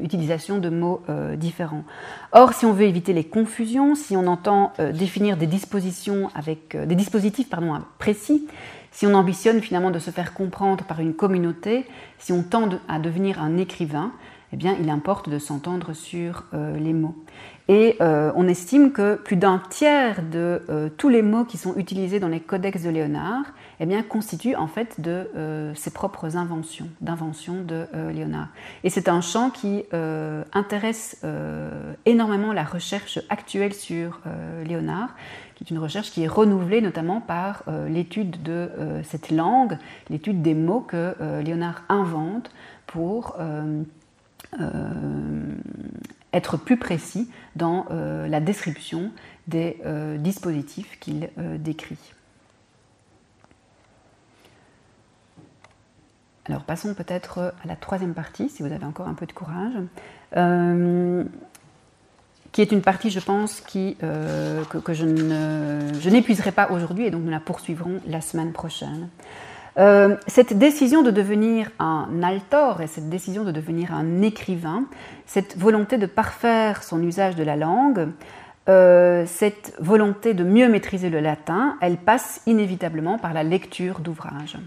[0.00, 1.02] utilisations de mots
[1.36, 1.84] différents.
[2.30, 6.94] Or, si on veut éviter les confusions, si on entend définir des dispositions avec des
[6.94, 8.46] dispositifs pardon, précis,
[8.92, 11.86] si on ambitionne finalement de se faire comprendre par une communauté,
[12.18, 14.12] si on tend à devenir un écrivain,
[14.52, 17.16] eh bien, il importe de s'entendre sur euh, les mots.
[17.68, 21.74] Et euh, on estime que plus d'un tiers de euh, tous les mots qui sont
[21.76, 23.44] utilisés dans les codex de Léonard
[23.80, 28.48] eh bien, constituent en fait de ses propres inventions, d'inventions de Léonard.
[28.84, 29.82] Et c'est un champ qui
[30.52, 31.20] intéresse
[32.06, 34.20] énormément la recherche actuelle sur
[34.64, 35.16] Léonard,
[35.70, 39.78] une recherche qui est renouvelée notamment par euh, l'étude de euh, cette langue,
[40.10, 42.50] l'étude des mots que euh, Léonard invente
[42.86, 43.36] pour
[46.32, 49.10] être plus précis dans la description
[49.46, 49.78] des
[50.18, 52.12] dispositifs qu'il décrit.
[56.44, 59.72] Alors passons peut-être à la troisième partie, si vous avez encore un peu de courage
[62.52, 65.06] qui est une partie, je pense, qui, euh, que, je,
[66.08, 69.08] n'épuiserai pas aujourd'hui et donc nous la poursuivrons la semaine prochaine.
[69.78, 74.84] Euh, cette décision de devenir un altor et cette décision de devenir un écrivain,
[75.24, 78.08] cette volonté de parfaire son usage de la langue,
[78.68, 84.58] euh, cette volonté de mieux maîtriser le latin, elle passe inévitablement par la lecture d'ouvrages.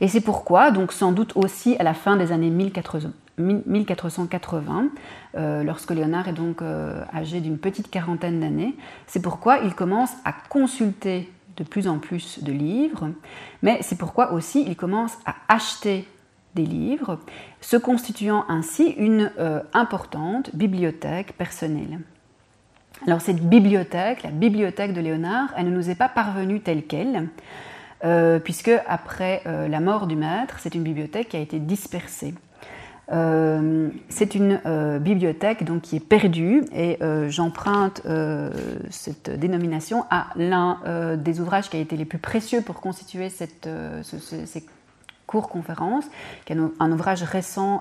[0.00, 4.88] Et c'est pourquoi, donc sans doute aussi à la fin des années 1480,
[5.36, 8.74] euh, lorsque Léonard est donc euh, âgé d'une petite quarantaine d'années,
[9.06, 13.10] c'est pourquoi il commence à consulter de plus en plus de livres,
[13.62, 16.06] mais c'est pourquoi aussi il commence à acheter
[16.54, 17.18] des livres,
[17.60, 22.00] se constituant ainsi une euh, importante bibliothèque personnelle.
[23.06, 27.28] Alors cette bibliothèque, la bibliothèque de Léonard, elle ne nous est pas parvenue telle qu'elle.
[28.04, 32.34] Euh, puisque après euh, la mort du maître, c'est une bibliothèque qui a été dispersée.
[33.12, 34.60] Euh, c'est une
[35.00, 36.98] bibliothèque donc, qui est perdue et
[37.28, 38.00] j'emprunte
[38.88, 43.68] cette dénomination à l'un des ouvrages qui a été les plus précieux pour constituer cette,
[44.02, 44.64] ces
[45.26, 46.06] cours-conférences,
[46.46, 47.80] qui est un, ouvrage récent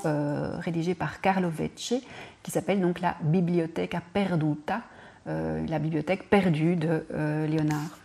[0.60, 1.94] rédigé par Carlo Vecce
[2.44, 4.82] qui s'appelle donc la Bibliotheca Perduta,
[5.26, 7.06] la bibliothèque perdue de
[7.48, 7.98] Léonard.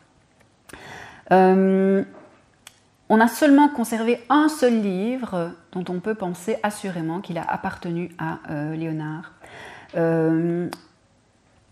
[1.32, 2.04] Euh,
[3.08, 8.10] on a seulement conservé un seul livre dont on peut penser assurément qu'il a appartenu
[8.18, 9.32] à euh, Léonard.
[9.96, 10.68] Euh,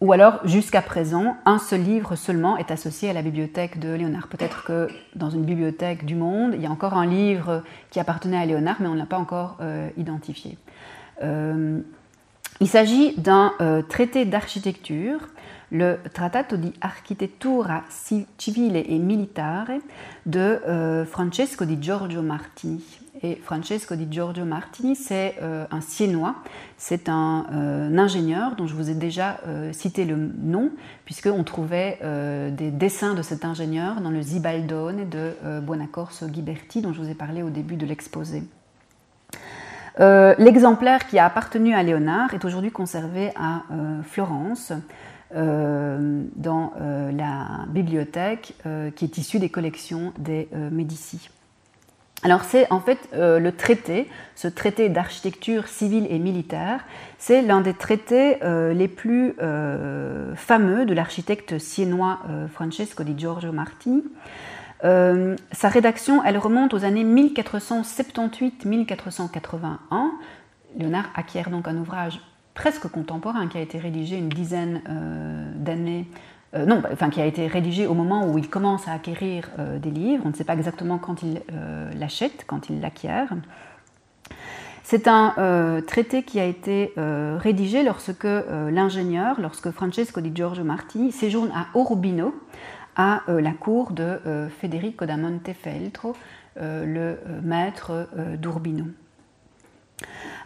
[0.00, 4.28] ou alors, jusqu'à présent, un seul livre seulement est associé à la bibliothèque de Léonard.
[4.28, 8.36] Peut-être que dans une bibliothèque du monde, il y a encore un livre qui appartenait
[8.36, 9.56] à Léonard, mais on ne l'a pas encore
[9.96, 10.58] identifié.
[11.22, 13.54] Il s'agit d'un
[13.88, 15.30] traité d'architecture,
[15.68, 17.84] le Trattato di Architettura
[18.36, 19.80] Civile e Militare
[20.22, 22.82] de Francesco di Giorgio Martini.
[23.22, 26.34] Et Francesco di Giorgio Martini, c'est euh, un Siennois,
[26.76, 30.70] c'est un, euh, ingénieur dont je vous ai déjà euh, cité le nom,
[31.06, 31.98] puisqu'on trouvait
[32.52, 37.14] des dessins de cet ingénieur dans le Zibaldone de Buonacorso Ghiberti, dont je vous ai
[37.14, 38.42] parlé au début de l'exposé.
[39.98, 43.62] L'exemplaire qui a appartenu à Léonard est aujourd'hui conservé à
[44.02, 44.72] Florence,
[45.34, 48.54] dans la bibliothèque
[48.94, 51.28] qui est issue des collections des Médicis.
[52.22, 56.80] Alors c'est en fait euh, le traité, ce traité d'architecture civile et militaire,
[57.18, 62.20] c'est l'un des traités euh, les plus euh, fameux de l'architecte siennois
[62.52, 64.02] Francesco di Giorgio Martini.
[64.82, 69.78] sa rédaction, elle remonte aux années 1478-1481.
[70.76, 72.20] Léonard acquiert donc un ouvrage
[72.56, 74.82] presque contemporain qui a été rédigé une dizaine
[75.56, 76.06] d'années
[76.56, 79.78] euh, non, enfin qui a été rédigé au moment où il commence à acquérir euh,
[79.78, 80.22] des livres.
[80.24, 83.28] On ne sait pas exactement quand il euh, l'achète, quand il l'acquiert.
[84.82, 91.50] C'est un traité qui a été rédigé lorsque l'ingénieur, lorsque Francesco di Giorgio Martini séjourne
[91.50, 92.32] à Urbino,
[92.94, 94.20] à la cour de
[94.60, 96.14] Federico da Montefeltro,
[96.54, 98.84] le maître d'Urbino.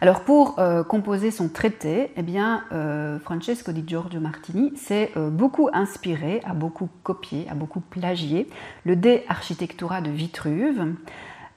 [0.01, 5.29] Alors pour euh, composer son traité, eh bien, euh, Francesco di Giorgio Martini s'est euh,
[5.29, 8.49] beaucoup inspiré, a beaucoup copié, a beaucoup plagié
[8.83, 10.95] le De Architectura de Vitruve.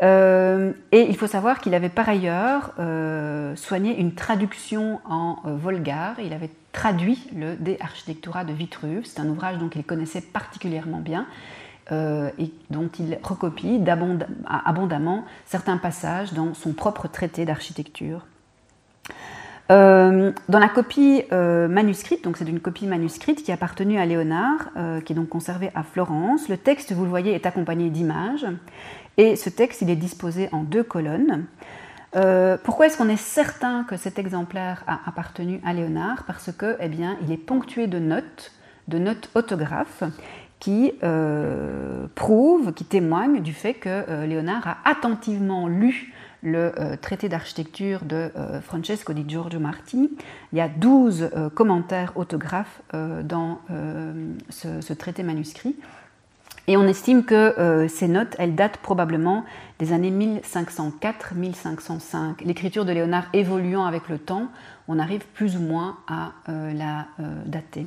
[0.03, 2.75] et il faut savoir qu'il avait par ailleurs
[3.57, 6.17] soigné une traduction en volgare.
[6.21, 9.07] Il avait traduit le De Architectura de Vitruve.
[9.07, 11.27] C'est un ouvrage dont il connaissait particulièrement bien.
[11.91, 13.80] Et dont il recopie
[14.49, 18.26] abondamment certains passages dans son propre traité d'architecture.
[19.72, 24.05] Euh, dans la copie euh, manuscrite, donc c'est une copie manuscrite qui a appartenu à
[24.05, 27.89] Léonard, euh, qui est donc conservée à Florence, le texte, vous le voyez, est accompagné
[27.89, 28.47] d'images.
[29.16, 31.47] Et ce texte, il est disposé en deux colonnes.
[32.64, 36.24] pourquoi est-ce qu'on est certain que cet exemplaire a appartenu à Léonard?
[36.26, 38.53] Parce que, eh bien, il est ponctué de notes,
[38.89, 40.03] de notes autographes,
[40.65, 40.93] qui
[42.15, 48.31] prouvent, qui témoignent du fait que Léonard a attentivement lu le euh, traité d'architecture de
[48.37, 50.17] euh, Francesco di Giorgio Marti.
[50.53, 53.61] Il y a 12 euh, commentaires autographes dans
[54.51, 55.77] ce, traité manuscrit.
[56.67, 59.45] Et on estime que ces notes, elles datent probablement
[59.79, 62.45] des années 1504-1505.
[62.45, 64.49] L'écriture de Léonard évoluant avec le temps,
[64.89, 67.07] on arrive plus ou moins à la
[67.47, 67.87] dater.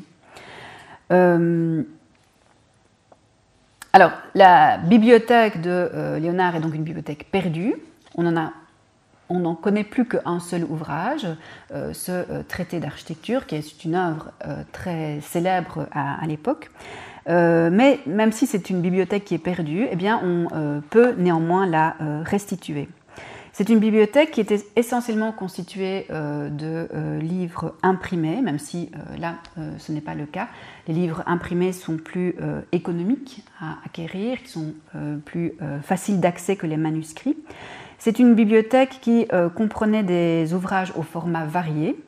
[3.98, 7.74] Alors, la bibliothèque de Léonard est donc une bibliothèque perdue.
[8.16, 11.26] On n'en connaît plus qu'un seul ouvrage,
[11.74, 16.70] euh, ce euh, traité d'architecture, qui est une œuvre euh, très célèbre à, l'époque.
[17.26, 21.96] mais même si c'est une bibliothèque qui est perdue, eh bien, on peut néanmoins la
[22.24, 22.90] restituer.
[23.58, 26.88] C'est une bibliothèque qui était essentiellement constituée de
[27.20, 29.38] livres imprimés, même si là
[29.80, 30.48] ce n'est pas le cas.
[30.88, 32.36] Les livres imprimés sont plus
[32.72, 34.76] économiques à acquérir, qui sont
[35.26, 37.36] plus faciles d'accès que les manuscrits.
[38.00, 42.00] C'est une bibliothèque qui euh, comprenait des ouvrages au format varié.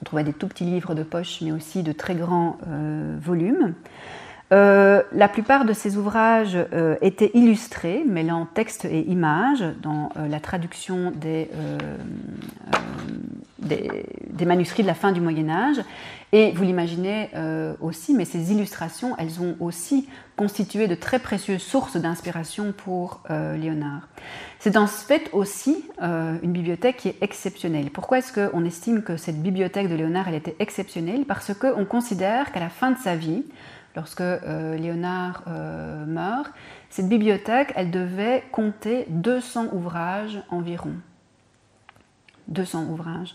[0.00, 3.74] On trouvait des tout petits livres de poche, mais aussi de très grands euh, volumes.
[4.52, 6.56] Euh, la plupart de ces ouvrages
[7.02, 11.48] étaient illustrés, mêlant texte et images dans la traduction des,
[14.44, 15.82] manuscrits de la fin du Moyen Âge.
[16.32, 21.62] Et vous l'imaginez euh, aussi, mais ces illustrations, elles ont aussi constitué de très précieuses
[21.62, 24.08] sources d'inspiration pour euh, Léonard.
[24.58, 27.90] C'est en fait aussi euh, une bibliothèque qui est exceptionnelle.
[27.90, 31.24] Pourquoi est-ce qu'on estime que cette bibliothèque de Léonard, elle était exceptionnelle?
[31.26, 33.44] Parce qu'on considère qu'à la fin de sa vie,
[33.96, 35.42] lorsque Léonard
[36.06, 36.52] meurt,
[36.90, 40.92] cette bibliothèque, elle devait compter 200 ouvrages environ.
[42.48, 43.34] 200 ouvrages.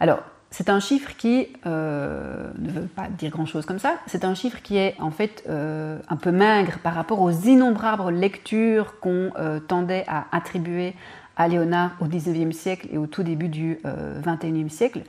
[0.00, 3.94] Alors, c'est un chiffre qui euh, ne veut pas dire grand-chose comme ça.
[4.06, 8.12] C'est un chiffre qui est en fait euh, un peu maigre par rapport aux innombrables
[8.12, 10.94] lectures qu'on euh, tendait à attribuer
[11.36, 13.78] à Léonard au XIXe siècle et au tout début du
[14.22, 15.00] XXIe siècle.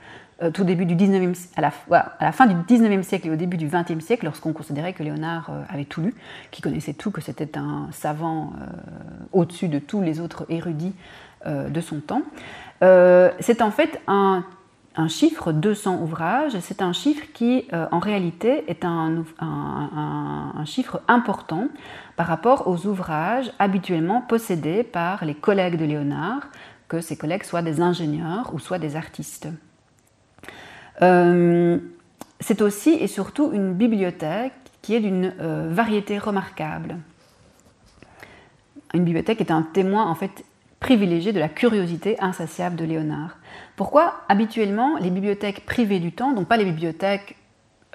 [0.50, 4.04] Tout début du 19e, à, la, fin du XIXe siècle et au début du XXe
[4.04, 6.14] siècle, lorsqu'on considérait que Léonard avait tout lu,
[6.50, 8.52] qu'il connaissait tout, que c'était un savant
[9.32, 10.94] au-dessus de tous les autres érudits
[11.46, 12.22] de son temps.
[12.80, 19.24] c'est en fait un chiffre 200 ouvrages, c'est un chiffre qui en réalité est un,
[20.64, 21.68] chiffre important
[22.16, 26.48] par rapport aux ouvrages habituellement possédés par les collègues de Léonard,
[26.88, 29.48] que ces collègues soient des ingénieurs ou soit des artistes.
[32.40, 35.34] C'est aussi et surtout une bibliothèque qui est d'une
[35.70, 36.96] variété remarquable.
[38.94, 40.44] Une bibliothèque est un témoin en fait
[40.82, 43.38] privilégié de la curiosité insatiable de Léonard.
[43.76, 47.36] Pourquoi habituellement les bibliothèques privées du temps, donc pas les bibliothèques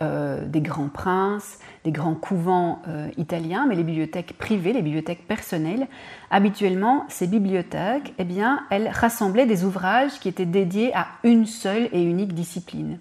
[0.02, 5.26] euh, des grands princes, des grands couvents euh, italiens, mais les bibliothèques privées, les bibliothèques
[5.26, 5.88] personnelles,
[6.30, 8.26] habituellement ces bibliothèques, eh
[8.70, 13.00] elles rassemblaient des ouvrages qui étaient dédiés à une seule et unique discipline.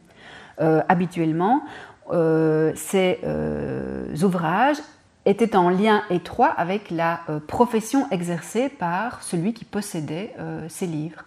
[0.61, 1.63] Euh, habituellement,
[2.77, 3.19] ces
[4.23, 4.79] ouvrages
[5.27, 10.87] était en lien étroit avec la euh, profession exercée par celui qui possédait euh, ces
[10.87, 11.25] livres.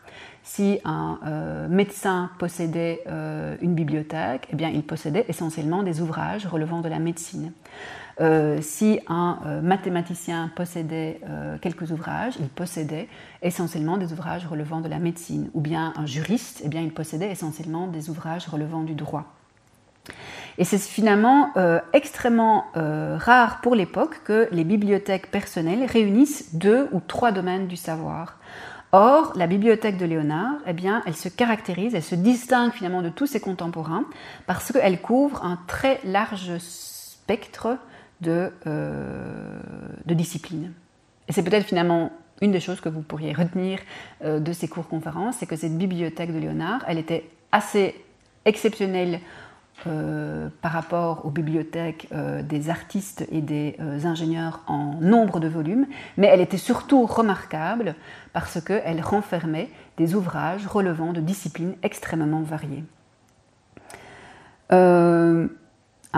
[0.52, 3.04] Si un euh, médecin possédait
[3.62, 7.52] une bibliothèque, eh bien, il possédait essentiellement des ouvrages relevant de la médecine.
[8.62, 11.22] si un mathématicien possédait
[11.62, 13.08] quelques ouvrages, il possédait
[13.44, 15.52] essentiellement des ouvrages relevant de la médecine.
[15.54, 19.26] Ou bien un juriste, eh bien, il possédait essentiellement des ouvrages relevant du droit.
[20.58, 26.90] Et c'est finalement euh, extrêmement euh, rare pour l'époque que les bibliothèques personnelles réunissent deux
[26.92, 28.38] ou trois domaines du savoir.
[28.92, 33.10] Or, la bibliothèque de Léonard, eh bien, elle se caractérise, elle se distingue finalement de
[33.10, 34.06] tous ses contemporains
[34.48, 37.78] parce qu'elle couvre un très large spectre
[38.22, 39.60] de, euh,
[40.06, 40.74] disciplines.
[41.28, 42.12] Et c'est peut-être finalement
[42.42, 43.80] une des choses que vous pourriez retenir
[44.24, 47.96] de ces cours-conférences, c'est que cette bibliothèque de Léonard, elle était assez
[48.46, 49.20] exceptionnelle
[49.88, 55.48] euh, par rapport aux bibliothèques euh, des artistes et des euh, ingénieurs en nombre de
[55.48, 57.96] volumes, mais elle était surtout remarquable
[58.34, 62.84] parce qu'elle renfermait des ouvrages relevant de disciplines extrêmement variées.
[64.70, 65.48] un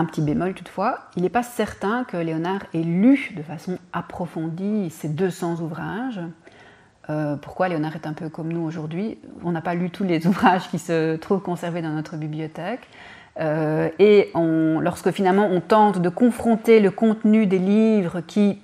[0.06, 5.08] petit bémol toutefois, il n'est pas certain que Léonard ait lu de façon approfondie ces
[5.08, 6.20] 200 ouvrages.
[7.42, 9.18] pourquoi Léonard est un peu comme nous aujourd'hui?
[9.44, 12.88] On n'a pas lu tous les ouvrages qui se trouvent conservés dans notre bibliothèque.
[13.40, 18.58] Euh, et lorsque finalement on tente de confronter le contenu des livres qui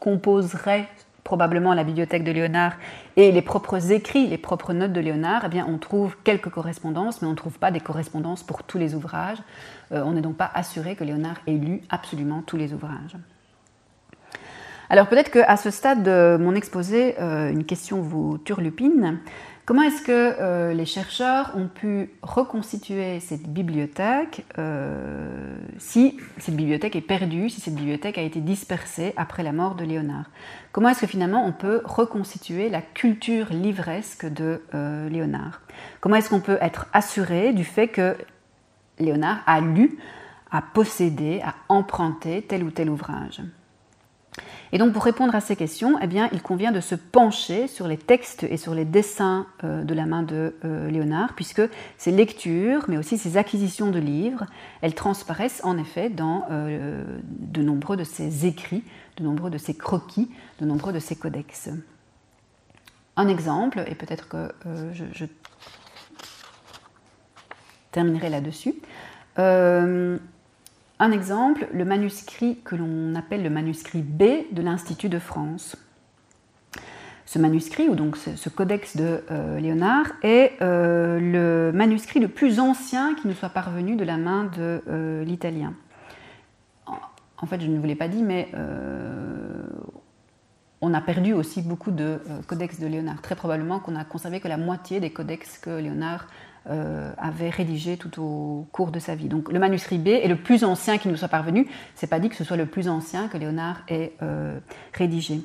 [0.00, 0.88] composeraient
[1.28, 2.72] probablement la bibliothèque de Léonard
[3.16, 7.20] et les propres écrits, les propres notes de Léonard, eh bien on trouve quelques correspondances,
[7.20, 9.36] mais on ne trouve pas des correspondances pour tous les ouvrages.
[9.92, 13.16] Euh, on n'est donc pas assuré que Léonard ait lu absolument tous les ouvrages.
[14.88, 19.18] Alors peut-être qu'à ce stade de mon exposé, euh, une question vous turlupine.
[19.68, 20.10] Comment est-ce que
[20.40, 27.60] euh, les chercheurs ont pu reconstituer cette bibliothèque euh, si cette bibliothèque est perdue, si
[27.60, 30.30] cette bibliothèque a été dispersée après la mort de Léonard?
[30.72, 35.60] Comment est-ce que finalement on peut reconstituer la culture livresque de euh, Léonard?
[36.00, 38.16] Comment est-ce qu'on peut être assuré du fait que
[38.98, 39.98] Léonard a lu,
[40.50, 43.42] a possédé, a emprunté tel ou tel ouvrage?
[44.72, 47.88] Et donc pour répondre à ces questions, eh bien, il convient de se pencher sur
[47.88, 51.62] les textes et sur les dessins euh, de la main de euh, Léonard, puisque
[51.96, 54.44] ces lectures, mais aussi ces acquisitions de livres,
[54.82, 58.84] elles transparaissent en effet dans euh, de nombreux de ses écrits,
[59.16, 61.70] de nombreux de ses croquis, de nombreux de ses codex.
[63.16, 64.52] Un exemple, et peut-être que
[64.92, 65.24] je,
[67.90, 68.74] terminerai là-dessus.
[71.00, 75.76] Un exemple, le manuscrit que l'on appelle le manuscrit B de l'Institut de France.
[77.24, 82.58] Ce manuscrit, ou donc ce codex de euh, Léonard, est euh, le manuscrit le plus
[82.58, 85.74] ancien qui nous soit parvenu de la main de euh, l'italien.
[86.86, 88.50] En fait, je ne vous l'ai pas dit, mais
[90.80, 92.18] on a perdu aussi beaucoup de
[92.48, 93.22] codex de Léonard.
[93.22, 96.26] Très probablement qu'on a conservé que la moitié des codex que Léonard
[96.70, 99.28] euh, avait rédigé tout au cours de sa vie.
[99.28, 101.66] Donc le manuscrit B est le plus ancien qui nous soit parvenu.
[101.94, 104.58] C'est pas dit que ce soit le plus ancien que Léonard ait euh,
[104.92, 105.40] rédigé.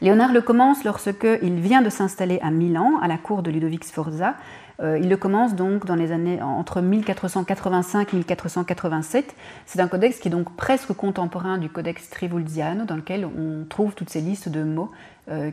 [0.00, 3.84] Léonard le commence lorsque il vient de s'installer à Milan, à la cour de Ludovic
[3.84, 4.36] Sforza.
[4.80, 9.36] Euh, il le commence donc dans les années entre 1485 et 1487.
[9.66, 13.94] C'est un codex qui est donc presque contemporain du codex Trivulziano, dans lequel on trouve
[13.94, 14.90] toutes ces listes de mots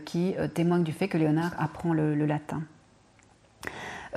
[0.05, 2.61] qui témoignent du fait que Léonard apprend le latin.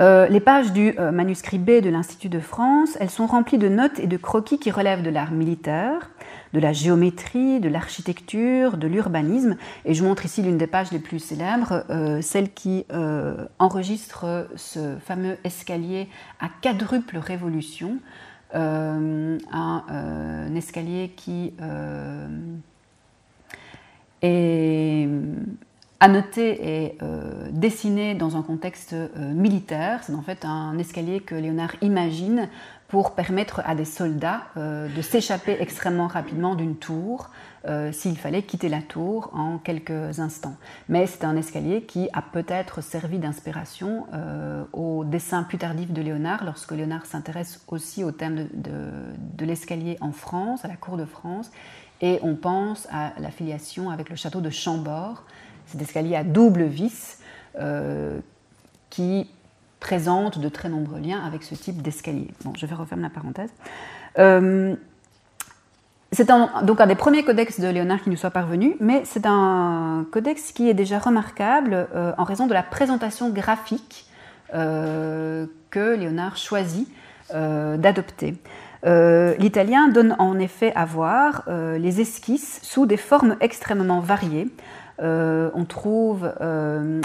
[0.01, 3.69] Euh, les pages du euh, manuscrit B de l'Institut de France, elles sont remplies de
[3.69, 6.11] notes et de croquis qui relèvent de l'art militaire,
[6.55, 9.57] de la géométrie, de l'architecture, de l'urbanisme.
[9.85, 12.87] Et je montre ici l'une des pages les plus célèbres, euh, celle qui
[13.59, 16.09] enregistre ce fameux escalier
[16.41, 17.99] à quadruple révolution,
[18.55, 19.39] un,
[20.57, 21.53] escalier qui
[24.23, 25.07] est
[26.01, 26.99] à noter est
[27.53, 30.03] dessiné dans un contexte militaire.
[30.03, 32.49] C'est en fait un escalier que Léonard imagine
[32.89, 37.31] pour permettre à des soldats de s'échapper extrêmement rapidement d'une tour
[37.67, 40.57] euh, s'il fallait quitter la tour en quelques instants.
[40.89, 46.01] Mais c'est un escalier qui a peut-être servi d'inspiration euh, au dessin plus tardif de
[46.01, 51.05] Léonard, lorsque Léonard s'intéresse aussi au thème de, l'escalier en France, à la cour de
[51.05, 51.51] France,
[52.01, 55.25] et on pense à la filiation avec le château de Chambord,
[55.71, 57.19] cet escalier à double vis
[57.59, 58.19] euh,
[58.91, 59.29] qui
[59.81, 62.29] présente de très nombreux liens avec ce type d'escalier.
[62.45, 63.51] Bon, je vais refermer la parenthèse.
[66.13, 66.29] C'est
[66.65, 70.51] donc un des premiers codex de Léonard qui nous soit parvenu, mais c'est un codex
[70.51, 74.07] qui est déjà remarquable euh, en raison de la présentation graphique
[74.53, 76.89] euh, que Léonard choisit
[77.33, 78.35] euh, d'adopter.
[78.83, 84.49] L'italien donne en effet à voir les esquisses sous des formes extrêmement variées.
[85.01, 86.31] On trouve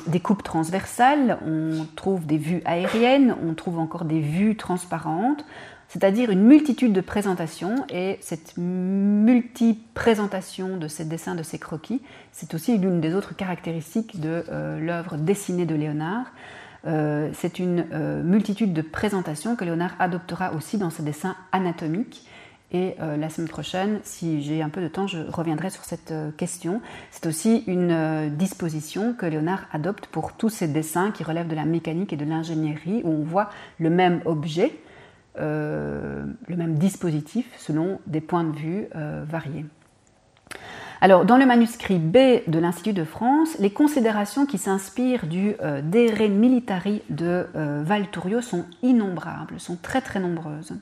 [0.07, 5.45] des coupes transversales, on trouve des vues aériennes, on trouve encore des vues transparentes,
[5.88, 12.01] c'est-à-dire une multitude de présentations, et cette multi-présentation de ces dessins, de ces croquis,
[12.31, 16.26] c'est aussi l'une des autres caractéristiques de euh, l'œuvre dessinée de Léonard.
[16.88, 22.27] Euh, c'est une euh, multitude de présentations que Léonard adoptera aussi dans ses dessins anatomiques.
[22.76, 26.81] Et la semaine prochaine, si j'ai un peu de temps, je reviendrai sur cette question.
[27.10, 31.64] C'est aussi une disposition que Léonard adopte pour tous ses dessins qui relèvent de la
[31.64, 33.49] mécanique et de l'ingénierie, où on voit
[33.80, 34.73] le même objet,
[35.39, 39.65] euh, le même dispositif selon des points de vue euh, variés.
[41.02, 45.81] Alors, dans le manuscrit B de l'Institut de France, les considérations qui s'inspirent du euh,
[46.30, 48.07] Militari de euh, Val
[48.41, 50.73] sont innombrables, sont très très nombreuses.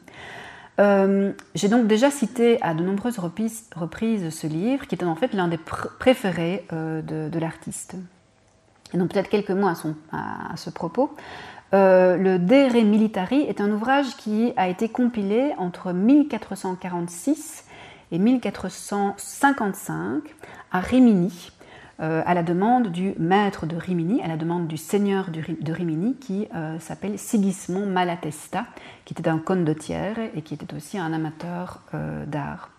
[0.78, 5.48] J'ai donc déjà cité à de nombreuses reprises, ce livre, qui est en fait l'un
[5.48, 7.96] des préférés de, l'artiste.
[8.94, 11.16] Donc peut-être quelques mots à ce propos.
[11.74, 17.66] Euh, le De Re Militari est un ouvrage qui a été compilé entre 1446
[18.12, 20.22] et 1455
[20.72, 21.53] à Rimini, euh,
[22.00, 26.48] à la demande du maître de Rimini, à la demande du seigneur de Rimini qui
[26.56, 28.66] euh, s'appelle Sigismond Malatesta,
[29.06, 31.82] qui était un condottiere et qui était aussi un amateur
[32.28, 32.72] d'art.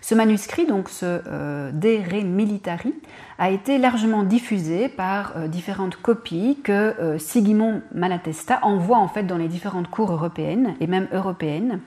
[0.00, 2.94] Ce manuscrit, donc ce euh, De Re Militari,
[3.38, 9.24] a été largement diffusé par euh, différentes copies que euh, Sigimond Malatesta envoie en fait
[9.24, 11.80] dans les différentes cours européennes et même européennes,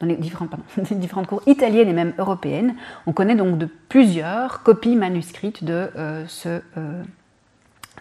[0.00, 0.16] dans les
[0.96, 2.74] différentes, cours italiennes et même européennes.
[3.06, 5.88] On connaît donc de plusieurs copies manuscrites de
[6.26, 6.60] ce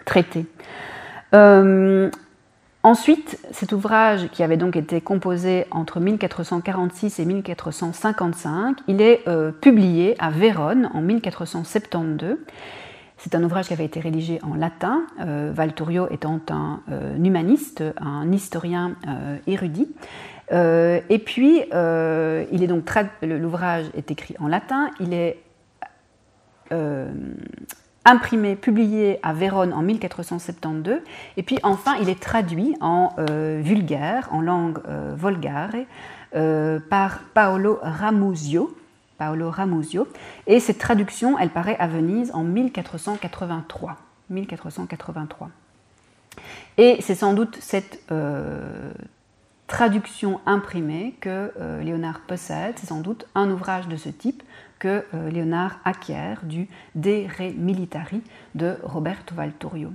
[0.06, 0.46] traité.
[2.88, 9.52] Ensuite, cet ouvrage, qui avait donc été composé entre 1446 et 1455, il est euh,
[9.52, 12.38] publié à Vérone en 1472.
[13.18, 17.84] C'est un ouvrage qui avait été rédigé en latin, euh, Valturio étant un euh, humaniste,
[18.00, 18.96] un historien
[19.48, 19.90] érudit.
[20.52, 22.90] Et puis, donc
[23.22, 25.38] l'ouvrage est écrit en latin, il est
[28.08, 31.00] imprimé, publié à Vérone en 1472,
[31.36, 35.72] et puis enfin il est traduit en euh, vulgaire, en langue euh, volgare,
[36.36, 38.76] euh, par Paolo Ramusio.
[39.18, 40.08] Paolo Ramusio,
[40.46, 43.98] et cette traduction, elle paraît à Venise en 1483.
[44.30, 45.50] 1483.
[46.78, 48.00] Et c'est sans doute cette
[49.68, 51.52] traduction imprimée que
[51.84, 54.42] Léonard possède, c'est sans doute un ouvrage de ce type
[54.80, 58.22] que euh, Léonard acquiert du De Re Militari
[58.56, 59.92] de Roberto Valturio.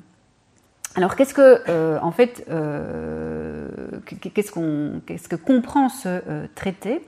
[0.94, 3.68] Alors qu'est-ce que, euh, en fait, euh,
[4.34, 6.20] qu'est-ce, que comprend ce
[6.54, 7.02] traité?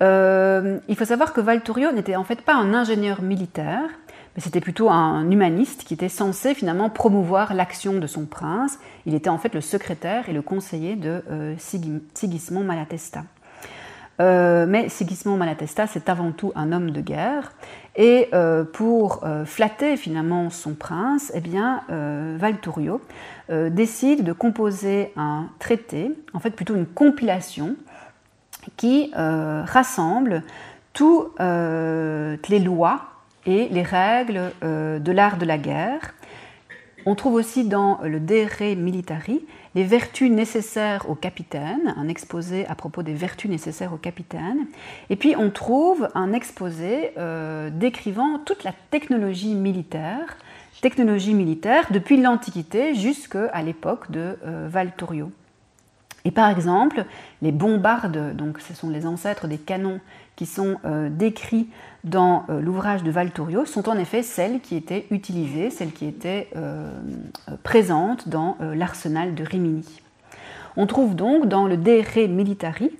[0.00, 3.88] Il faut savoir que Valturio n'était en fait pas un ingénieur militaire,
[4.40, 8.78] c'était plutôt un humaniste qui était censé finalement promouvoir l'action de son prince.
[9.06, 11.22] Il était en fait le secrétaire et le conseiller de
[11.58, 13.24] Sigismond Malatesta.
[14.20, 17.52] Euh, mais Sigismond Malatesta, c'est avant tout un homme de guerre.
[17.94, 21.82] Et euh, pour euh, flatter finalement son prince, eh bien,
[22.38, 23.00] Valturio
[23.48, 27.76] décide de composer un traité, en fait plutôt une compilation,
[28.76, 30.42] qui rassemble
[30.92, 33.07] toutes les lois
[33.46, 36.14] et les règles de l'art de la guerre.
[37.06, 39.40] On trouve aussi dans le De Re Militari
[39.74, 44.66] les vertus nécessaires au capitaine, un exposé à propos des vertus nécessaires au capitaine.
[45.08, 50.36] Et puis on trouve un exposé euh, décrivant toute la technologie militaire,
[50.82, 55.30] technologie militaire depuis l'Antiquité jusqu'à l'époque de euh, Valturio.
[56.24, 57.06] Et par exemple,
[57.40, 60.00] les bombardes, donc ce sont les ancêtres des canons
[60.36, 60.76] qui sont
[61.10, 61.68] décrits
[62.08, 66.50] dans l'ouvrage de Valturio sont en effet celles qui étaient utilisées, celles qui étaient
[67.62, 70.02] présentes dans l'arsenal de Rimini.
[70.76, 72.90] On trouve donc dans le De Re Militari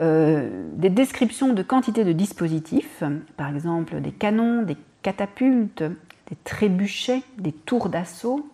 [0.00, 3.02] des descriptions de quantités de dispositifs,
[3.36, 8.48] par exemple des canons, des catapultes, des trébuchets, des tours d'assaut,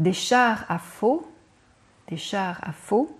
[0.00, 1.30] des chars à faux,
[2.08, 3.16] des chars à faux,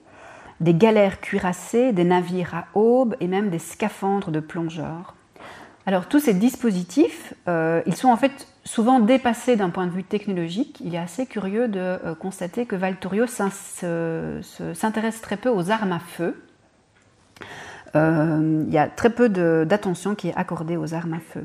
[0.62, 5.14] des galères cuirassées, des navires à aube et même des scaphandres de plongeurs.
[5.84, 10.05] Alors tous ces dispositifs, euh, ils sont en fait souvent dépassés d'un point de vue
[10.05, 10.80] technologique.
[10.84, 15.98] Il est assez curieux de euh, constater que Valtorio s'intéresse très peu aux armes à
[15.98, 16.40] feu.
[17.97, 21.44] Euh, il y a très peu d'attention qui est accordée aux armes à feu.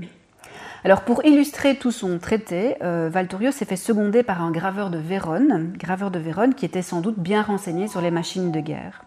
[0.84, 4.98] Alors pour illustrer tout son traité, euh, Valtorio s'est fait seconder par un graveur de
[4.98, 9.04] Vérone, graveur de Vérone qui était sans doute bien renseigné sur les machines de guerre.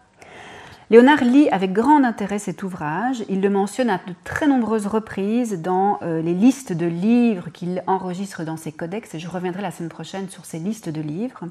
[0.89, 3.23] Léonard lit avec grand intérêt cet ouvrage.
[3.29, 7.81] Il le mentionne à de très nombreuses reprises dans euh, les listes de livres qu'il
[7.87, 11.45] enregistre dans ses codex, et je reviendrai la semaine prochaine sur ces listes de livres.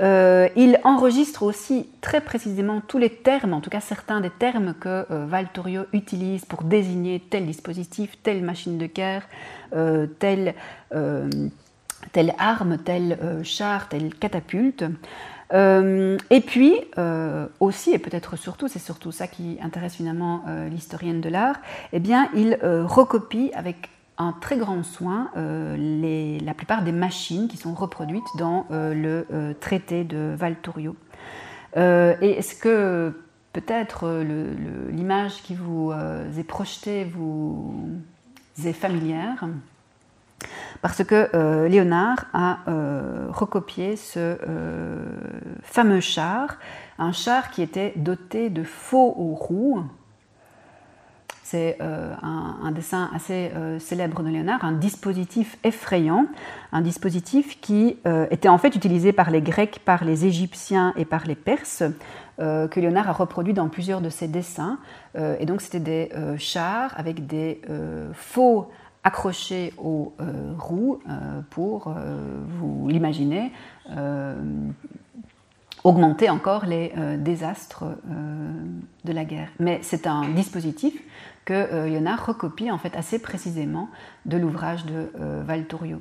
[0.00, 4.74] Euh, il enregistre aussi très précisément tous les termes, en tout cas certains des termes
[4.74, 9.28] que euh, Valtorio utilise pour désigner tel dispositif, telle machine de guerre,
[9.74, 10.54] euh, telle,
[12.12, 14.84] telle, arme, tel char, telle catapulte.
[15.52, 16.74] et puis
[17.60, 21.56] aussi, et peut-être surtout, c'est surtout ça qui intéresse finalement l'historienne de l'art,
[21.92, 23.90] eh bien, il recopie avec
[24.20, 29.26] un très grand soin euh, la plupart des machines qui sont reproduites dans euh, le
[29.32, 30.94] euh, traité de Valturio.
[31.74, 33.14] et est-ce que
[33.54, 34.22] peut-être
[34.90, 35.92] l'image qui vous
[36.38, 37.74] est projetée vous
[38.64, 39.46] est familière?
[40.82, 42.58] Parce que Léonard a
[43.28, 44.36] recopié ce
[45.62, 46.58] fameux char,
[46.98, 49.84] un char qui était doté de faux aux roues,
[51.50, 56.26] c'est euh, un, dessin assez euh, célèbre de Léonard, un dispositif effrayant,
[56.70, 61.04] un dispositif qui euh, était en fait utilisé par les Grecs, par les Égyptiens et
[61.04, 61.82] par les Perses,
[62.38, 64.78] que Léonard a reproduit dans plusieurs de ses dessins.
[65.14, 67.60] et donc c'était des chars avec des
[68.14, 68.70] faux
[69.04, 70.14] accrochés aux
[70.58, 71.00] roues
[71.50, 71.92] pour,
[72.48, 73.52] vous l'imaginez,
[75.84, 77.84] augmenter encore les désastres
[79.04, 79.50] de la guerre.
[79.58, 80.94] Mais c'est un dispositif
[81.50, 83.88] que euh, recopie en fait assez précisément
[84.24, 86.00] de l'ouvrage de euh, Valturio.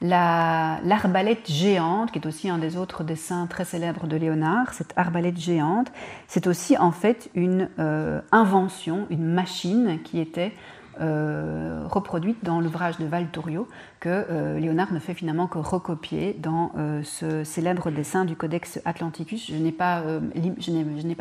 [0.00, 5.38] L'arbalète géante, qui est aussi un des autres dessins très célèbres de Léonard, cette arbalète
[5.38, 5.92] géante,
[6.28, 10.52] c'est aussi en fait une euh, invention, une machine qui était
[11.00, 13.68] euh, reproduite dans l'ouvrage de Valturio,
[14.00, 18.80] que euh, Léonard ne fait finalement que recopier dans euh, ce célèbre dessin du Codex
[18.84, 19.50] Atlanticus.
[19.50, 20.02] Je n'ai pas,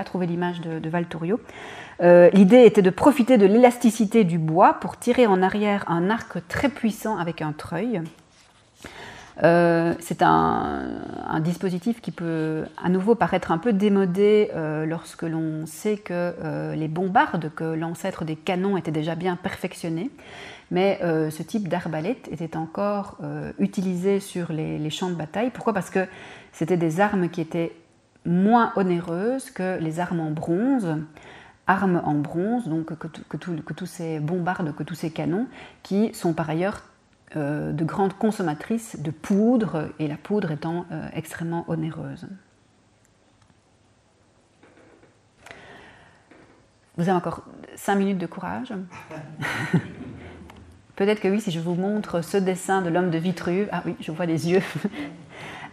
[0.05, 2.29] trouvé l'image de, de.
[2.33, 6.69] L'idée était de profiter de l'élasticité du bois pour tirer en arrière un arc très
[6.69, 8.01] puissant avec un treuil.
[9.43, 11.01] Euh, c'est un,
[11.41, 16.75] dispositif qui peut à nouveau paraître un peu démodé euh, lorsque l'on sait que euh,
[16.75, 20.09] les bombardes, que l'ancêtre des canons était déjà bien perfectionné.
[20.71, 23.19] Mais ce type d'arbalète était encore
[23.59, 25.51] utilisé sur les, champs de bataille.
[25.51, 25.73] Pourquoi?
[25.73, 26.07] Parce que
[26.53, 27.71] c'était des armes qui étaient
[28.25, 30.97] moins onéreuses que les armes en bronze
[31.67, 35.47] armes en bronze, donc que, que tous ces bombardes, que tous ces canons,
[35.83, 36.81] qui sont par ailleurs
[37.35, 42.27] euh, de grandes consommatrices de poudre, et la poudre étant euh, extrêmement onéreuse.
[46.97, 47.43] Vous avez encore
[47.75, 48.73] 5 minutes de courage
[50.95, 53.67] Peut-être que oui, si je vous montre ce dessin de l'homme de Vitruve.
[53.71, 54.61] Ah oui, je vois des yeux.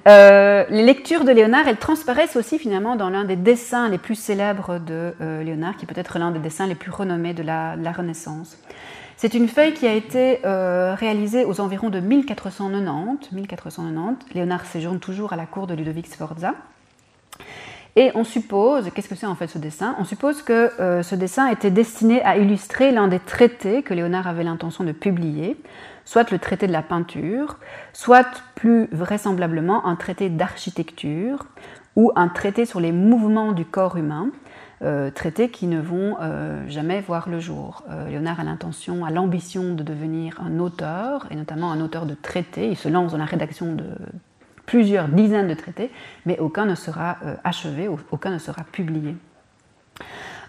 [0.09, 4.16] Euh, les lectures de Léonard, elles transparaissent aussi finalement dans l'un des dessins les plus
[4.16, 8.59] célèbres de Léonard, qui peut être l'un des dessins les plus renommés de la Renaissance.
[9.23, 13.31] C'est une feuille qui a été euh, réalisée aux environs de 1490.
[13.31, 14.35] 1490.
[14.35, 16.57] Léonard séjourne toujours à la cour de Ludovic Sforza.
[17.94, 19.94] Et on suppose, qu'est-ce que c'est en fait ce dessin?
[20.01, 24.27] On suppose que euh, ce dessin était destiné à illustrer l'un des traités que Léonard
[24.27, 25.57] avait l'intention de publier,
[26.05, 27.59] soit le traité de la peinture,
[27.93, 28.27] soit
[28.57, 31.47] plus vraisemblablement un traité d'architecture
[31.94, 34.31] ou un traité sur les mouvements du corps humain,
[34.83, 37.85] euh, traités qui ne vont euh, jamais voir le jour.
[37.89, 42.15] Euh, Léonard a l'intention, a l'ambition de devenir un auteur, et notamment un auteur de
[42.15, 42.69] traités.
[42.69, 43.85] Il se lance dans la rédaction de
[44.67, 45.91] plusieurs dizaines de traités,
[46.27, 49.17] mais aucun ne sera achevé, aucun ne sera publié.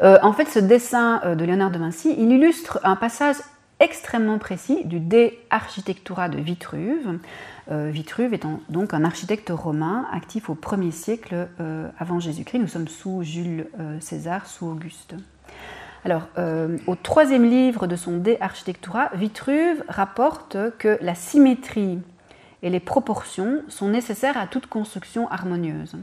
[0.02, 3.38] en fait, ce dessin de Léonard de Vinci, il illustre un passage
[3.80, 7.20] extrêmement précis du De Architectura de Vitruve.
[7.72, 12.60] Euh, Vitruve étant donc un architecte romain actif au 1er siècle euh, avant Jésus-Christ.
[12.60, 15.16] Nous sommes sous Jules euh, César, sous Auguste.
[16.06, 16.24] Alors,
[16.86, 21.98] au troisième livre de son De Architectura, Vitruve rapporte que la symétrie
[22.62, 25.96] et les proportions sont nécessaires à toute construction harmonieuse.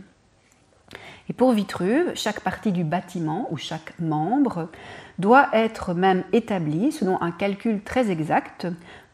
[1.28, 4.70] Et pour Vitruve, chaque partie du bâtiment ou chaque membre
[5.18, 8.68] doit être même établi selon un calcul très exact,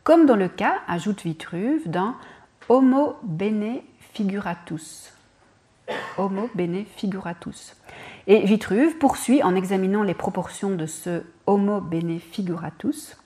[0.06, 2.14] comme dans le cas, ajoute Vitruve, d'un
[2.68, 3.82] homo bene
[4.12, 5.12] figuratus.
[6.18, 7.76] Homo bene figuratus.
[8.26, 13.16] Et Vitruve poursuit en examinant les proportions de ce homo bene figuratus.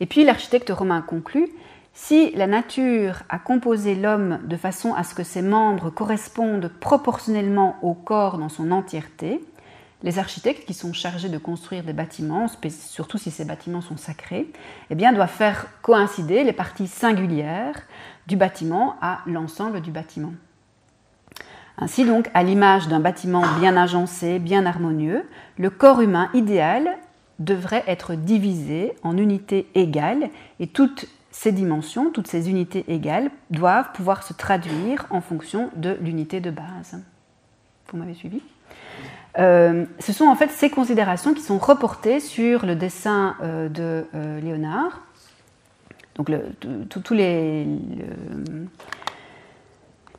[0.00, 1.48] Et puis l'architecte romain conclut
[1.94, 7.78] si la nature a composé l'homme de façon à ce que ses membres correspondent proportionnellement
[7.82, 9.40] au corps dans son entièreté,
[10.02, 14.46] les architectes qui sont chargés de construire des bâtiments, surtout si ces bâtiments sont sacrés,
[14.90, 17.80] eh bien, doivent faire coïncider les parties singulières
[18.26, 20.32] du bâtiment à l'ensemble du bâtiment.
[21.78, 25.28] Ainsi donc, à l'image d'un bâtiment bien agencé, bien harmonieux,
[25.58, 26.96] le corps humain idéal
[27.38, 33.92] devrait être divisé en unités égales et toutes ces dimensions, toutes ces unités égales, doivent
[33.92, 37.02] pouvoir se traduire en fonction de l'unité de base.
[37.90, 38.40] Vous m'avez suivi?
[39.38, 44.06] Euh, ce sont en fait ces considérations qui sont reportées sur le dessin euh, de
[44.14, 45.02] euh, Léonard.
[46.16, 46.30] Donc
[46.88, 47.66] tous les,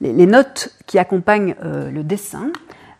[0.02, 2.52] notes qui accompagnent le dessin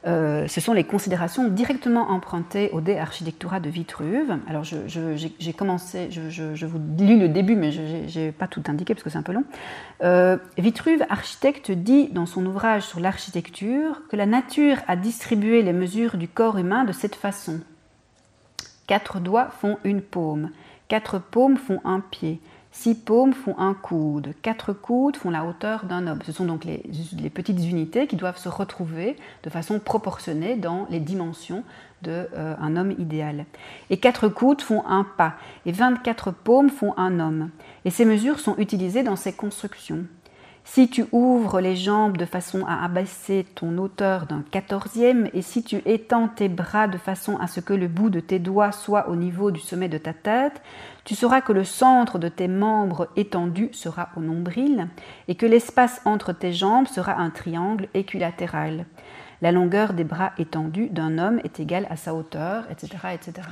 [0.08, 4.38] euh, ce sont les considérations directement empruntées au De Architectura de Vitruve.
[4.48, 9.04] Alors, j'ai commencé, je, vous lis le début, mais je n'ai pas tout indiqué parce
[9.04, 9.44] que c'est un peu long.
[10.04, 15.74] Euh, Vitruve, architecte, dit dans son ouvrage sur l'architecture que la nature a distribué les
[15.74, 17.60] mesures du corps humain de cette façon.
[18.86, 20.52] Quatre doigts font une paume,
[20.88, 22.40] quatre paumes font un pied,
[22.80, 26.20] Six paumes font un coude, quatre coudes font la hauteur d'un homme.
[26.24, 26.84] Ce sont donc les,
[27.32, 31.64] petites unités qui doivent se retrouver de façon proportionnée dans les dimensions
[32.04, 33.46] d'un euh, homme idéal.
[33.90, 35.34] Et quatre coudes font un pas,
[35.66, 37.50] et 24 paumes font un homme.
[37.84, 40.06] Et ces mesures sont utilisées dans ces constructions.
[40.70, 45.64] Si tu ouvres les jambes de façon à abaisser ton hauteur d'un quatorzième, et si
[45.64, 49.08] tu étends tes bras de façon à ce que le bout de tes doigts soit
[49.08, 50.62] au niveau du sommet de ta tête,
[51.08, 54.90] tu sauras que le centre de tes membres étendus sera au nombril,
[55.30, 58.86] et que l'espace entre tes jambes sera un triangle équilatéral.
[59.42, 62.98] La longueur des bras étendus d'un homme est égale à sa hauteur, etc.
[63.14, 63.48] etc.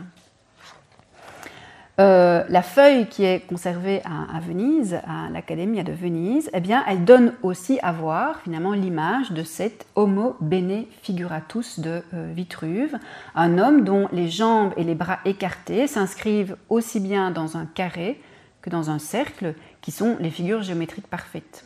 [1.98, 7.06] Euh, la feuille qui est conservée à, Venise, à l'Académie de Venise, eh bien, elle
[7.06, 12.98] donne aussi à voir finalement l'image de cet Homo bene figuratus de euh, Vitruve,
[13.34, 18.20] un homme dont les jambes et les bras écartés s'inscrivent aussi bien dans un carré
[18.62, 21.66] que dans un cercle, qui sont les figures géométriques parfaites.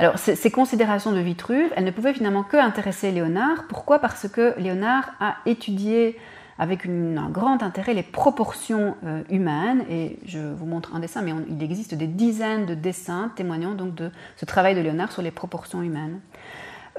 [0.00, 3.66] Alors, ces considérations de Vitruve, elles ne pouvaient finalement que intéresser Léonard.
[3.68, 4.00] Pourquoi?
[4.00, 6.18] Parce que Léonard a étudié
[6.58, 9.84] avec un grand intérêt les proportions euh, humaines.
[9.90, 13.94] Et je vous montre un dessin, mais il existe des dizaines de dessins témoignant donc
[13.94, 16.20] de ce travail de Léonard sur les proportions humaines.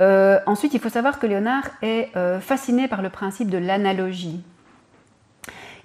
[0.02, 4.44] Euh, ensuite, il faut savoir que Léonard est euh, fasciné par le principe de l'analogie.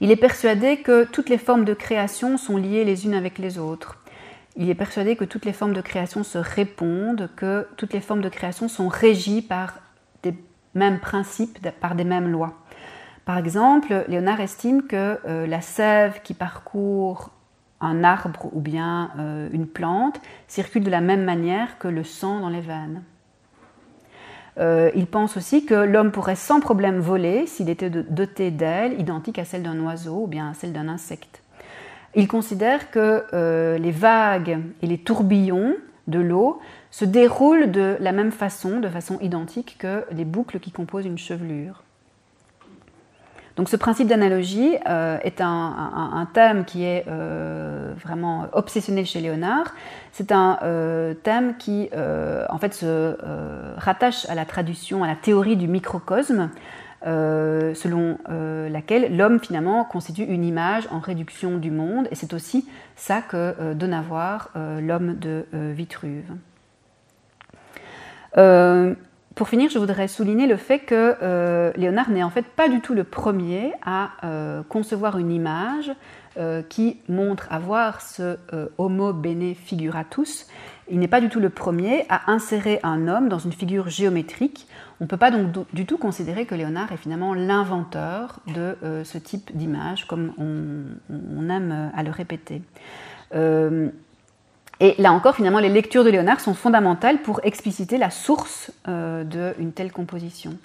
[0.00, 3.58] Il est persuadé que toutes les formes de création sont liées les unes avec les
[3.58, 3.98] autres.
[4.56, 8.22] Il est persuadé que toutes les formes de création se répondent, que toutes les formes
[8.22, 9.78] de création sont régies par
[10.22, 10.34] des
[10.74, 12.54] mêmes principes, par des mêmes lois.
[13.30, 17.30] Par exemple, Léonard estime que euh, la sève qui parcourt
[17.80, 22.40] un arbre ou bien euh, une plante circule de la même manière que le sang
[22.40, 23.04] dans les veines.
[24.58, 29.38] Euh, il pense aussi que l'homme pourrait sans problème voler s'il était doté d'ailes identiques
[29.38, 31.40] à celles d'un oiseau ou bien à celles d'un insecte.
[32.16, 35.76] Il considère que les vagues et les tourbillons
[36.08, 36.58] de l'eau
[36.90, 41.16] se déroulent de la même façon, de façon identique que les boucles qui composent une
[41.16, 41.84] chevelure.
[43.60, 49.74] Donc ce principe d'analogie euh, est un, thème qui est euh, vraiment obsessionnel chez Léonard.
[50.12, 53.18] C'est un euh, thème qui en fait se
[53.76, 56.48] rattache à la traduction, à la théorie du microcosme,
[57.04, 58.16] selon
[58.70, 62.66] laquelle l'homme finalement constitue une image en réduction du monde, et c'est aussi
[62.96, 66.32] ça que donne à voir l'homme de Vitruve.
[69.40, 72.82] Pour finir, je voudrais souligner le fait que euh, Léonard n'est en fait pas du
[72.82, 75.90] tout le premier à euh, concevoir une image
[76.36, 78.36] euh, qui montre avoir ce
[78.76, 80.46] Homo bene figuratus
[80.90, 84.66] il n'est pas du tout le premier à insérer un homme dans une figure géométrique.
[85.00, 89.16] On ne peut pas donc du tout considérer que Léonard est finalement l'inventeur de ce
[89.16, 92.60] type d'image, comme on, aime à le répéter.
[94.80, 98.72] Euh, et là encore, finalement, les lectures de Léonard sont fondamentales pour expliciter la source
[98.88, 100.56] euh, d'une telle composition.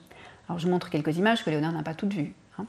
[0.47, 2.33] Alors je montre quelques images que Léonard n'a pas toutes vues.
[2.57, 2.65] Hein.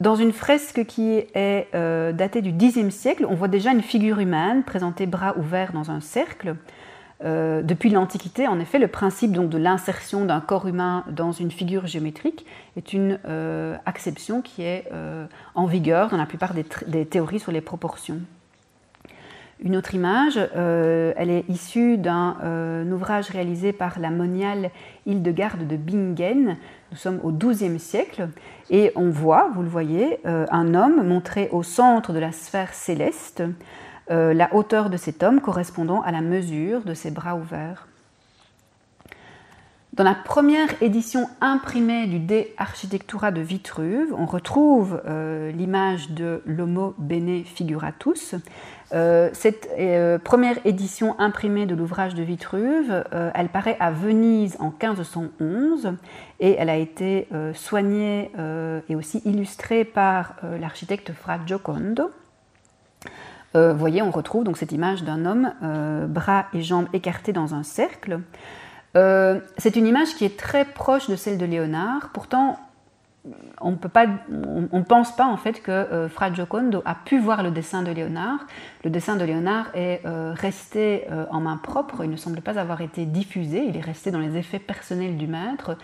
[0.00, 4.18] Dans une fresque qui est euh, datée du Xe siècle, on voit déjà une figure
[4.18, 6.56] humaine présentée bras ouverts dans un cercle.
[7.24, 11.52] Euh, depuis l'Antiquité, en effet, le principe donc, de l'insertion d'un corps humain dans une
[11.52, 12.44] figure géométrique
[12.76, 14.90] est une euh, acception qui est
[15.54, 18.18] en vigueur dans la plupart des, théories sur les proportions.
[19.60, 24.70] Une autre image, elle est issue d'un ouvrage réalisé par la moniale
[25.06, 26.56] Hildegarde de Bingen.
[26.90, 28.28] Nous sommes au XIIe siècle
[28.70, 32.72] et on voit, vous le voyez, euh, un homme montré au centre de la sphère
[32.72, 33.42] céleste,
[34.10, 37.88] euh, la hauteur de cet homme correspondant à la mesure de ses bras ouverts.
[39.92, 46.42] Dans la première édition imprimée du De Architectura de Vitruve, on retrouve euh, l'image de
[46.46, 48.34] l'Homo Bene Figuratus.
[48.94, 53.04] Euh, cette euh, première édition imprimée de l'ouvrage de Vitruve,
[53.34, 55.94] elle paraît à Venise en 1511
[56.40, 58.30] et elle a été soignée
[58.88, 62.10] et aussi illustrée par l'architecte Fra Giocondo.
[63.54, 65.52] vous voyez, on retrouve donc cette image d'un homme,
[66.08, 68.20] bras et jambes écartés dans un cercle.
[68.96, 72.10] Euh, c'est une image qui est très proche de celle de Léonard.
[72.12, 72.58] Pourtant,
[73.60, 77.82] on ne pense pas en fait que euh, Fra Giocondo a pu voir le dessin
[77.82, 78.46] de Léonard.
[78.84, 82.80] Le dessin de Léonard est euh, resté en main propre, il ne semble pas avoir
[82.80, 85.76] été diffusé, il est resté dans les effets personnels du maître.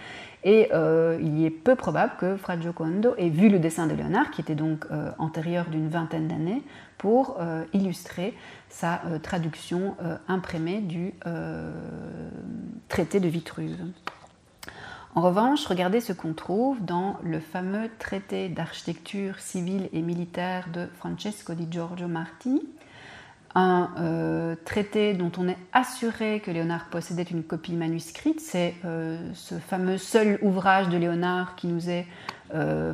[0.43, 4.41] Et il est peu probable que Fra Giocondo ait vu le dessin de Léonard, qui
[4.41, 4.87] était donc
[5.19, 6.63] antérieur d'une vingtaine d'années,
[6.97, 7.39] pour
[7.75, 8.35] illustrer
[8.71, 11.71] sa euh, traduction euh, imprimée du euh,
[12.89, 13.77] traité de Vitruve.
[15.17, 20.87] En revanche, regardez ce qu'on trouve dans le fameux traité d'architecture civile et militaire de
[20.99, 22.63] Francesco di Giorgio Marti,
[23.57, 28.41] un traité dont on est assuré que Léonard possédait une copie manuscrite.
[28.41, 28.77] C'est
[29.35, 32.07] ce fameux seul ouvrage de Léonard qui nous est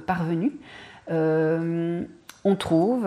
[0.07, 0.53] parvenu.
[1.11, 3.07] on trouve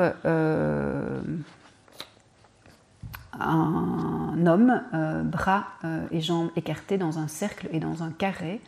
[3.39, 8.61] un homme, euh, bras euh, et jambes écartés dans un cercle et dans un carré,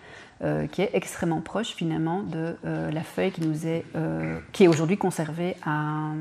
[0.44, 3.86] euh, qui est extrêmement proche finalement de la feuille qui, nous est,
[4.52, 6.12] qui est aujourd'hui conservée à,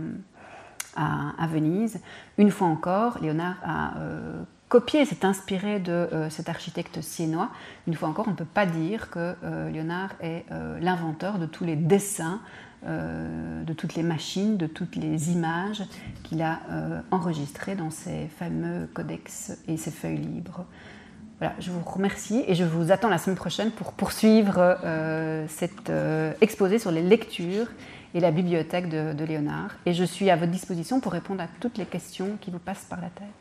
[0.96, 2.00] à, Venise.
[2.38, 3.94] Une fois encore, Léonard a
[4.68, 7.50] copié, s'est inspiré de cet architecte siennois.
[7.86, 9.34] Une fois encore, on ne peut pas dire que
[9.70, 10.44] Léonard est
[10.80, 12.40] l'inventeur de tous les dessins
[12.86, 15.82] euh, de toutes les machines, de toutes les images
[16.22, 20.64] qu'il a euh, enregistrées dans ces fameux codex et ces feuilles libres.
[21.58, 25.90] Je vous remercie et je vous attends la semaine prochaine pour poursuivre euh, cet
[26.40, 27.66] exposé sur les lectures
[28.14, 29.70] et la bibliothèque de, de Léonard.
[29.86, 32.86] Et je suis à votre disposition pour répondre à toutes les questions qui vous passent
[32.88, 33.40] par la tête.